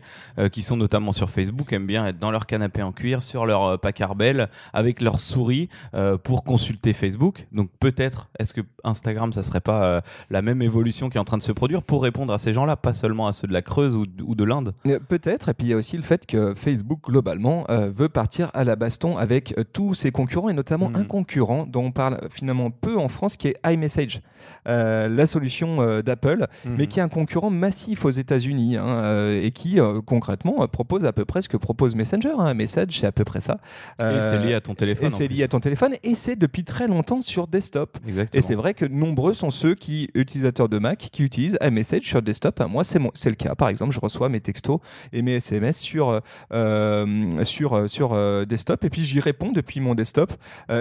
qui 0.52 0.62
sont 0.62 0.76
notamment 0.76 1.12
sur 1.12 1.30
Facebook, 1.30 1.72
aiment 1.72 1.86
bien 1.86 2.06
être 2.06 2.18
dans 2.18 2.30
leur 2.30 2.46
canapé 2.46 2.73
en 2.82 2.92
cuir, 2.92 3.22
sur 3.22 3.46
leur 3.46 3.78
pacarbel, 3.78 4.48
avec 4.72 5.00
leur 5.00 5.20
souris 5.20 5.68
euh, 5.94 6.18
pour 6.18 6.44
consulter 6.44 6.92
Facebook. 6.92 7.46
Donc 7.52 7.70
peut-être, 7.80 8.28
est-ce 8.38 8.54
que 8.54 8.60
Instagram, 8.82 9.32
ça 9.32 9.42
serait 9.42 9.60
pas 9.60 9.84
euh, 9.84 10.00
la 10.30 10.42
même 10.42 10.62
évolution 10.62 11.08
qui 11.08 11.16
est 11.16 11.20
en 11.20 11.24
train 11.24 11.38
de 11.38 11.42
se 11.42 11.52
produire 11.52 11.82
pour 11.82 12.02
répondre 12.02 12.32
à 12.32 12.38
ces 12.38 12.52
gens-là, 12.52 12.76
pas 12.76 12.92
seulement 12.92 13.26
à 13.26 13.32
ceux 13.32 13.46
de 13.46 13.52
la 13.52 13.62
Creuse 13.62 13.96
ou, 13.96 14.06
de 14.06 14.44
l'Inde? 14.44 14.74
Euh, 14.86 14.98
Peut-être. 15.08 15.48
Et 15.48 15.54
puis 15.54 15.66
il 15.66 15.70
y 15.70 15.72
a 15.72 15.76
aussi 15.76 15.96
le 15.96 16.02
fait 16.02 16.26
que 16.26 16.54
Facebook 16.54 17.00
globalement 17.04 17.66
veut 17.68 18.08
partir 18.08 18.50
à 18.54 18.64
la 18.64 18.76
baston 18.76 19.16
avec 19.16 19.54
tous 19.72 19.94
ses 19.94 20.10
concurrents 20.10 20.48
et 20.48 20.52
notamment 20.52 20.90
hmm. 20.90 20.96
un 20.96 21.04
concurrent 21.04 21.66
dont 21.66 21.84
on 21.84 21.90
parle 21.90 22.18
finalement 22.30 22.70
peu 22.70 22.98
en 22.98 23.08
France, 23.08 23.36
qui 23.36 23.48
est 23.48 23.56
iMessage, 23.66 24.20
la 24.66 25.26
solution 25.26 26.00
d'Apple, 26.00 26.46
hmm. 26.64 26.74
mais 26.76 26.86
qui 26.86 26.98
est 26.98 27.02
un 27.02 27.08
concurrent 27.08 27.50
massif 27.50 28.04
aux 28.04 28.10
États-Unis 28.10 28.76
hein, 28.76 29.30
et 29.30 29.50
qui 29.50 29.78
concrètement 30.06 30.66
propose 30.68 31.04
à 31.04 31.12
peu 31.12 31.24
près 31.24 31.42
ce 31.42 31.48
que 31.48 31.56
propose 31.56 31.94
Messenger. 31.94 32.34
Un 32.54 32.56
message, 32.56 33.00
c'est 33.00 33.06
à 33.06 33.12
peu 33.12 33.24
près 33.24 33.40
ça. 33.40 33.58
et 33.98 34.20
c'est 34.20 34.38
lié 34.38 34.54
à 34.54 34.60
ton 34.60 34.74
téléphone 34.74 35.10
c'est 35.10 35.28
lié 35.28 35.42
à 35.42 35.48
ton 35.48 35.60
téléphone 35.60 35.94
et 36.02 36.14
c'est 36.14 36.36
depuis 36.36 36.64
très 36.64 36.86
longtemps 36.88 37.22
sur 37.22 37.46
desktop. 37.46 37.98
Et 38.32 38.40
c'est 38.40 38.54
vrai 38.54 38.74
que 38.74 38.84
nombreux 38.84 39.34
sont 39.34 39.50
ceux 39.50 39.74
qui, 39.74 40.10
utilisateurs 40.14 40.68
de 40.68 40.78
Mac, 40.78 41.08
qui 41.12 41.22
utilisent 41.22 41.58
iMessage 41.62 42.02
sur 42.02 42.22
desktop. 42.22 42.62
Moi, 42.68 42.84
c'est 42.84 42.98
c'est 43.14 43.28
le 43.28 43.36
cas. 43.36 43.54
Par 43.54 43.68
exemple, 43.68 43.92
je 43.92 44.00
reçois 44.00 44.28
mes 44.28 44.40
textos 44.40 44.78
et 45.12 45.22
mes 45.22 45.34
SMS 45.34 45.78
sur, 45.78 46.20
euh, 46.52 47.44
sur, 47.44 47.74
euh, 47.74 47.88
sur 47.88 48.12
euh, 48.12 48.44
desktop 48.44 48.84
et 48.84 48.90
puis 48.90 49.04
j'y 49.04 49.20
réponds 49.20 49.52
depuis 49.52 49.80
mon 49.80 49.94
desktop. 49.94 50.32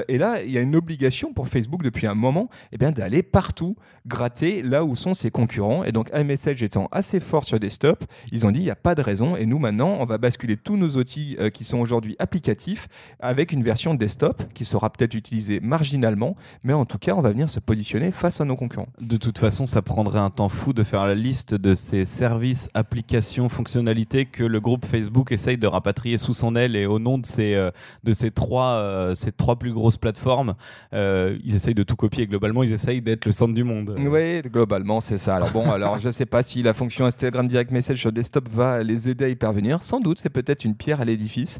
et 0.08 0.18
là, 0.18 0.42
il 0.44 0.51
y 0.51 0.58
a 0.58 0.62
une 0.62 0.75
obligation 0.75 1.34
pour 1.34 1.48
Facebook 1.48 1.84
depuis 1.84 2.08
un 2.08 2.15
moment 2.15 2.50
et 2.72 2.75
eh 2.75 2.77
bien, 2.77 2.92
d'aller 2.92 3.24
partout 3.24 3.75
gratter 4.08 4.62
là 4.62 4.84
où 4.84 4.96
sont 4.96 5.13
ses 5.13 5.32
concurrents. 5.32 5.84
Et 5.84 5.92
donc, 5.92 6.10
iMessage 6.13 6.63
étant 6.63 6.88
assez 6.92 7.20
fort 7.20 7.46
sur 7.46 7.60
desktop, 7.60 8.03
ils 8.32 8.46
ont 8.46 8.51
dit 8.51 8.60
il 8.60 8.65
n'y 8.65 8.72
a 8.72 8.75
pas 8.75 8.96
de 8.96 9.01
raison. 9.01 9.36
Et 9.36 9.46
nous, 9.46 9.60
maintenant, 9.60 9.98
on 10.00 10.06
va 10.06 10.18
basculer 10.18 10.58
tous 10.58 10.77
nos 10.77 10.98
outils 10.98 11.38
qui 11.53 11.62
sont 11.63 11.79
aujourd'hui 11.79 12.15
applicatifs 12.20 12.88
avec 13.20 13.51
une 13.51 13.63
version 13.63 13.96
desktop 13.96 14.43
qui 14.53 14.65
sera 14.65 14.89
peut-être 14.89 15.13
utilisé 15.13 15.60
marginalement, 15.62 16.36
mais 16.63 16.74
en 16.74 16.86
tout 16.86 16.98
cas, 16.98 17.13
on 17.15 17.22
va 17.22 17.29
venir 17.29 17.50
se 17.50 17.59
positionner 17.59 18.11
face 18.11 18.42
à 18.42 18.46
nos 18.46 18.55
concurrents. 18.55 18.87
De 19.01 19.18
toute 19.18 19.37
façon, 19.37 19.66
ça 19.66 19.81
prendrait 19.81 20.20
un 20.20 20.29
temps 20.29 20.50
fou 20.50 20.74
de 20.74 20.83
faire 20.83 21.05
la 21.05 21.16
liste 21.16 21.53
de 21.55 21.75
ces 21.75 22.05
services, 22.05 22.70
applications, 22.74 23.50
fonctionnalités 23.50 24.25
que 24.25 24.44
le 24.44 24.59
groupe 24.59 24.85
Facebook 24.85 25.31
essaye 25.31 25.57
de 25.57 25.68
rapatrier 25.68 26.18
sous 26.18 26.33
son 26.33 26.55
aile 26.55 26.75
et 26.75 26.85
au 26.85 27.00
nom 27.00 27.18
de 27.18 27.25
ces, 27.25 27.53
euh, 27.53 27.72
de 28.03 28.14
ces, 28.14 28.31
trois, 28.31 28.74
euh, 28.74 29.16
ces 29.16 29.31
trois 29.31 29.57
plus 29.57 29.74
grosses 29.74 29.98
plateformes, 29.98 30.55
euh, 30.94 31.37
ils 31.44 31.55
essayent 31.55 31.74
de 31.74 31.83
tout 31.83 31.96
copier. 31.96 32.27
Globalement, 32.27 32.64
ils 32.64 32.74
essayent 32.74 33.01
d'être 33.01 33.25
le 33.25 33.31
centre 33.31 33.53
du 33.53 33.64
monde. 33.64 33.96
Oui, 33.98 34.42
globalement, 34.42 35.00
c'est 35.00 35.18
ça. 35.18 35.35
Alors 35.35 35.51
bon, 35.51 35.70
alors 35.72 36.00
je 36.00 36.07
ne 36.07 36.11
sais 36.11 36.25
pas 36.25 36.44
si 36.44 36.64
la 36.64 36.74
fonction 36.74 37.05
Instagram 37.05 37.48
Direct 37.48 37.72
Message 37.72 38.00
sur 38.00 38.11
desktop 38.11 38.50
va 38.50 38.83
les 38.83 39.09
aider 39.09 39.25
à 39.25 39.29
y 39.29 39.35
parvenir. 39.35 39.81
Sans 39.83 40.00
doute, 40.00 40.20
c'est 40.20 40.29
peut-être 40.29 40.66
une 40.66 40.75
pierre 40.75 41.01
à 41.01 41.05
l'édifice. 41.05 41.52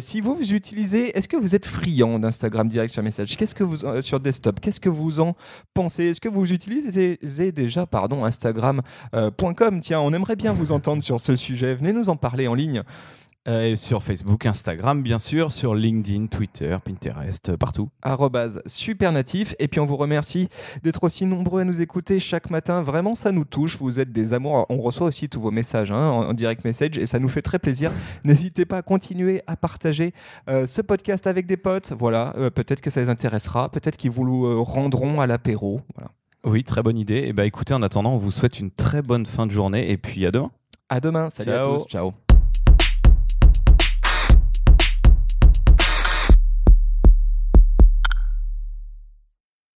Si 0.00 0.20
vous, 0.20 0.34
vous 0.34 0.52
utilisez, 0.52 1.16
est-ce 1.16 1.28
que 1.28 1.36
vous 1.36 1.54
êtes 1.54 1.66
free 1.66 2.02
d'Instagram 2.20 2.68
direct 2.68 2.92
sur 2.92 3.02
message? 3.02 3.36
Qu'est-ce 3.36 3.54
que 3.54 3.64
vous 3.64 3.84
euh, 3.84 4.02
sur 4.02 4.20
desktop? 4.20 4.60
Qu'est-ce 4.60 4.80
que 4.80 4.88
vous 4.88 5.20
en 5.20 5.34
pensez? 5.74 6.04
Est-ce 6.04 6.20
que 6.20 6.28
vous 6.28 6.52
utilisez 6.52 7.52
déjà 7.52 7.86
pardon 7.86 8.24
Instagram.com 8.24 8.84
euh, 9.14 9.80
Tiens, 9.80 10.00
on 10.00 10.12
aimerait 10.12 10.36
bien 10.36 10.52
vous 10.52 10.72
entendre 10.72 11.02
sur 11.02 11.20
ce 11.20 11.36
sujet. 11.36 11.74
Venez 11.74 11.92
nous 11.92 12.08
en 12.08 12.16
parler 12.16 12.48
en 12.48 12.54
ligne. 12.54 12.82
Euh, 13.48 13.74
sur 13.74 14.04
Facebook, 14.04 14.46
Instagram, 14.46 15.02
bien 15.02 15.18
sûr, 15.18 15.50
sur 15.50 15.74
LinkedIn, 15.74 16.26
Twitter, 16.26 16.76
Pinterest, 16.84 17.48
euh, 17.48 17.56
partout. 17.56 17.88
Supernatif. 18.66 19.56
Et 19.58 19.66
puis 19.66 19.80
on 19.80 19.84
vous 19.84 19.96
remercie 19.96 20.48
d'être 20.84 21.02
aussi 21.02 21.26
nombreux 21.26 21.62
à 21.62 21.64
nous 21.64 21.80
écouter 21.80 22.20
chaque 22.20 22.50
matin. 22.50 22.82
Vraiment, 22.82 23.16
ça 23.16 23.32
nous 23.32 23.44
touche. 23.44 23.78
Vous 23.78 23.98
êtes 23.98 24.12
des 24.12 24.32
amours. 24.32 24.64
On 24.68 24.80
reçoit 24.80 25.08
aussi 25.08 25.28
tous 25.28 25.40
vos 25.40 25.50
messages 25.50 25.90
hein, 25.90 26.10
en, 26.10 26.32
direct 26.34 26.64
message 26.64 26.98
et 26.98 27.06
ça 27.08 27.18
nous 27.18 27.28
fait 27.28 27.42
très 27.42 27.58
plaisir. 27.58 27.90
N'hésitez 28.24 28.64
pas 28.64 28.78
à 28.78 28.82
continuer 28.82 29.42
à 29.48 29.56
partager 29.56 30.12
euh, 30.48 30.64
ce 30.64 30.80
podcast 30.80 31.26
avec 31.26 31.46
des 31.46 31.56
potes. 31.56 31.92
Voilà, 31.98 32.34
peut-être 32.54 32.80
que 32.80 32.90
ça 32.90 33.00
les 33.00 33.08
intéressera. 33.08 33.70
Peut-être 33.70 33.96
qu'ils 33.96 34.12
vous 34.12 34.62
rendront 34.62 35.20
à 35.20 35.26
l'apéro. 35.26 35.80
Oui, 36.44 36.62
très 36.62 36.82
bonne 36.82 36.98
idée. 36.98 37.24
Et 37.26 37.32
bah 37.32 37.44
écoutez, 37.44 37.74
en 37.74 37.82
attendant, 37.82 38.14
on 38.14 38.18
vous 38.18 38.30
souhaite 38.30 38.60
une 38.60 38.70
très 38.70 39.02
bonne 39.02 39.26
fin 39.26 39.46
de 39.46 39.52
journée 39.52 39.90
et 39.90 39.96
puis 39.96 40.26
à 40.26 40.30
demain. 40.30 40.52
À 40.88 41.00
demain. 41.00 41.28
Salut 41.28 41.50
à 41.50 41.62
tous. 41.62 41.86
Ciao. 41.88 42.12